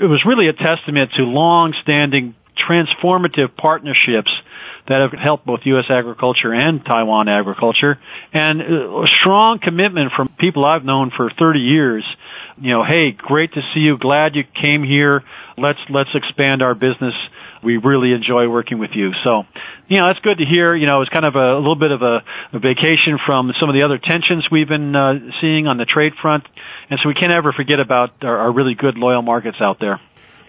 it 0.00 0.06
was 0.06 0.24
really 0.26 0.48
a 0.48 0.52
testament 0.52 1.12
to 1.16 1.24
long-standing 1.24 2.34
transformative 2.56 3.56
partnerships 3.56 4.30
that 4.88 5.00
have 5.00 5.12
helped 5.12 5.46
both 5.46 5.60
U.S. 5.64 5.84
agriculture 5.88 6.52
and 6.52 6.84
Taiwan 6.84 7.28
agriculture, 7.28 7.98
and 8.32 8.60
a 8.60 9.06
strong 9.20 9.60
commitment 9.62 10.12
from 10.16 10.28
people 10.38 10.64
I've 10.64 10.84
known 10.84 11.12
for 11.16 11.30
30 11.30 11.60
years. 11.60 12.04
You 12.60 12.74
know, 12.74 12.84
hey, 12.84 13.12
great 13.12 13.52
to 13.54 13.62
see 13.72 13.80
you. 13.80 13.96
Glad 13.96 14.34
you 14.34 14.42
came 14.44 14.82
here. 14.82 15.22
Let's 15.56 15.78
let's 15.88 16.10
expand 16.14 16.62
our 16.62 16.74
business. 16.74 17.14
We 17.62 17.76
really 17.76 18.12
enjoy 18.12 18.48
working 18.48 18.78
with 18.78 18.90
you. 18.94 19.12
So, 19.22 19.44
you 19.86 19.98
know, 19.98 20.06
that's 20.08 20.18
good 20.18 20.38
to 20.38 20.44
hear. 20.44 20.74
You 20.74 20.86
know, 20.86 21.00
it's 21.02 21.10
kind 21.10 21.24
of 21.24 21.36
a, 21.36 21.56
a 21.56 21.60
little 21.60 21.76
bit 21.76 21.92
of 21.92 22.02
a, 22.02 22.24
a, 22.52 22.58
vacation 22.58 23.18
from 23.24 23.52
some 23.60 23.68
of 23.68 23.74
the 23.74 23.84
other 23.84 23.98
tensions 23.98 24.48
we've 24.50 24.68
been 24.68 24.96
uh, 24.96 25.14
seeing 25.40 25.68
on 25.68 25.76
the 25.76 25.84
trade 25.84 26.14
front, 26.20 26.44
and 26.90 26.98
so 27.00 27.08
we 27.08 27.14
can't 27.14 27.32
ever 27.32 27.52
forget 27.52 27.78
about 27.78 28.10
our, 28.22 28.38
our 28.38 28.52
really 28.52 28.74
good 28.74 28.98
loyal 28.98 29.22
markets 29.22 29.58
out 29.60 29.78
there. 29.78 30.00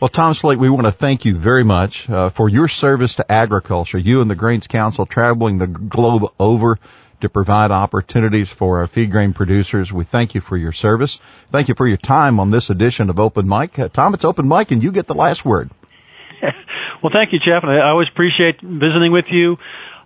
Well, 0.04 0.10
Tom 0.10 0.34
Sleight, 0.34 0.60
we 0.60 0.70
want 0.70 0.86
to 0.86 0.92
thank 0.92 1.24
you 1.24 1.38
very 1.38 1.64
much 1.64 2.10
uh, 2.10 2.30
for 2.30 2.50
your 2.50 2.68
service 2.68 3.16
to 3.16 3.32
agriculture. 3.32 3.98
You 3.98 4.20
and 4.20 4.30
the 4.30 4.36
Grains 4.36 4.68
Council 4.68 5.06
traveling 5.06 5.60
the 5.60 5.68
globe 5.68 6.30
over 6.38 6.78
to 7.22 7.30
provide 7.30 7.72
opportunities 7.72 8.50
for 8.50 8.80
our 8.80 8.88
feed 8.88 9.12
grain 9.12 9.32
producers. 9.32 9.94
We 9.94 10.04
thank 10.04 10.36
you 10.36 10.42
for 10.42 10.58
your 10.58 10.74
service. 10.74 11.22
Thank 11.54 11.70
you 11.70 11.76
for 11.76 11.88
your 11.88 11.96
time 11.96 12.42
on 12.42 12.50
this 12.50 12.70
edition 12.70 13.10
of 13.10 13.18
Open 13.18 13.48
Mic. 13.48 13.80
Uh, 13.80 13.88
Tom, 13.88 14.14
it's 14.14 14.26
Open 14.26 14.46
Mic, 14.46 14.72
and 14.72 14.84
you 14.84 14.92
get 14.92 15.08
the 15.08 15.16
last 15.16 15.46
word. 15.46 15.72
well, 17.02 17.14
thank 17.14 17.32
you, 17.32 17.40
Jeff. 17.40 17.64
I 17.64 17.80
always 17.88 18.10
appreciate 18.10 18.60
visiting 18.62 19.14
with 19.14 19.28
you. 19.32 19.56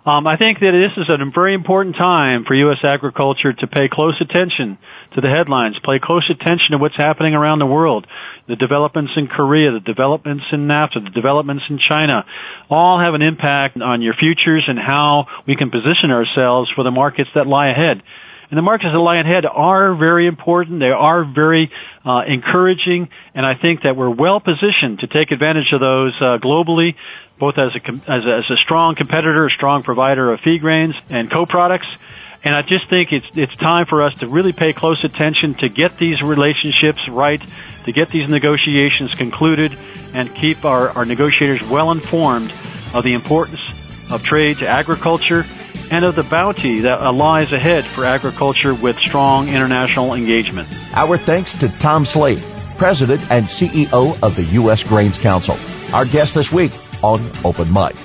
Um, 0.08 0.26
I 0.26 0.38
think 0.38 0.62
that 0.62 0.72
this 0.72 1.04
is 1.04 1.10
a 1.10 1.18
very 1.36 1.54
important 1.54 1.98
time 1.98 2.46
for 2.46 2.54
U.S. 2.54 2.78
agriculture 2.82 3.52
to 3.52 3.68
pay 3.68 3.90
close 3.92 4.16
attention 4.22 4.78
to 5.16 5.20
the 5.20 5.28
headlines, 5.28 5.76
pay 5.84 6.00
close 6.02 6.24
attention 6.30 6.72
to 6.72 6.78
what's 6.78 6.96
happening 6.96 7.34
around 7.34 7.60
the 7.60 7.66
world. 7.66 8.08
The 8.48 8.56
developments 8.56 9.12
in 9.18 9.28
Korea, 9.28 9.74
the 9.74 9.82
developments 9.82 10.46
in 10.54 10.66
NAFTA, 10.66 11.04
the 11.04 11.10
developments 11.10 11.66
in 11.70 11.78
China, 11.78 12.24
all 12.70 13.02
have 13.04 13.16
an 13.16 13.22
impact 13.22 13.82
on 13.82 14.02
your 14.02 14.14
futures 14.14 14.64
and 14.66 14.80
how 14.80 15.28
we 15.46 15.58
can 15.58 15.72
position 15.72 16.10
ourselves 16.10 16.72
for 16.74 16.86
the 16.86 16.92
markets 16.92 17.32
that 17.36 17.46
lie 17.46 17.68
ahead. 17.68 18.02
And 18.50 18.58
the 18.58 18.62
markets 18.62 18.94
that 18.94 19.00
lie 19.00 19.18
ahead 19.18 19.46
are 19.46 19.94
very 19.96 20.26
important. 20.26 20.80
They 20.80 20.92
are 20.92 21.26
very 21.26 21.70
uh, 22.06 22.22
encouraging, 22.26 23.10
and 23.36 23.46
I 23.46 23.56
think 23.56 23.82
that 23.84 23.98
we're 23.98 24.10
well 24.10 24.40
positioned 24.40 25.00
to 25.00 25.08
take 25.08 25.32
advantage 25.32 25.74
of 25.74 25.82
those 25.82 26.16
uh, 26.22 26.38
globally, 26.38 26.96
both 27.38 27.58
as 27.58 27.76
a, 27.76 27.92
as 28.10 28.26
a, 28.26 28.34
as 28.38 28.50
a 28.50 28.56
strong 28.56 28.96
competitor, 28.96 29.48
a 29.48 29.52
strong 29.52 29.84
provider 29.84 30.32
of 30.32 30.40
feed 30.40 30.62
grains 30.62 30.96
and 31.10 31.30
co-products. 31.30 31.88
And 32.42 32.56
I 32.56 32.62
just 32.62 32.90
think 32.90 33.12
it's 33.12 33.28
it's 33.36 33.56
time 33.58 33.86
for 33.86 34.04
us 34.04 34.14
to 34.20 34.28
really 34.28 34.54
pay 34.54 34.72
close 34.72 35.04
attention 35.04 35.56
to 35.56 35.68
get 35.68 35.98
these 35.98 36.22
relationships 36.22 37.10
right, 37.10 37.42
to 37.84 37.92
get 37.92 38.08
these 38.10 38.30
negotiations 38.30 39.14
concluded, 39.16 39.78
and 40.14 40.34
keep 40.34 40.64
our, 40.64 40.92
our 40.92 41.04
negotiators 41.04 41.68
well 41.68 41.92
informed 41.92 42.52
of 42.94 43.04
the 43.04 43.14
importance 43.14 43.60
of 44.10 44.24
trade 44.24 44.58
to 44.58 44.68
agriculture 44.68 45.46
and 45.90 46.04
of 46.04 46.16
the 46.16 46.24
bounty 46.24 46.82
that 46.82 47.02
lies 47.14 47.54
ahead 47.54 47.86
for 47.86 48.06
agriculture 48.06 48.74
with 48.74 48.98
strong 48.98 49.48
international 49.48 50.14
engagement. 50.14 50.68
Our 50.94 51.18
thanks 51.18 51.58
to 51.60 51.70
Tom 51.80 52.06
Sleight, 52.06 52.44
President 52.78 53.22
and 53.32 53.46
CEO 53.46 54.22
of 54.22 54.36
the 54.36 54.44
U.S. 54.56 54.84
Grains 54.84 55.18
Council. 55.18 55.58
Our 55.94 56.04
guest 56.06 56.34
this 56.34 56.52
week 56.52 56.74
on 57.04 57.22
Open 57.44 57.72
Mic. 57.72 57.96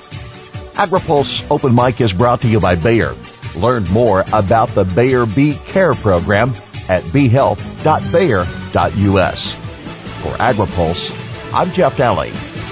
AgriPulse 0.73 1.49
Open 1.51 1.75
Mic 1.75 2.01
is 2.01 2.13
brought 2.13 2.41
to 2.41 2.47
you 2.47 2.59
by 2.59 2.73
Bayer. 2.75 3.15
Learn 3.55 3.83
more 3.85 4.23
about 4.33 4.69
the 4.69 4.85
Bayer 4.85 5.27
Bee 5.27 5.53
Care 5.65 5.93
Program 5.93 6.49
at 6.89 7.03
beehealth.bayer.us. 7.03 9.53
For 9.53 10.29
AgriPulse, 10.37 11.53
I'm 11.53 11.71
Jeff 11.71 11.97
Nalley. 11.97 12.62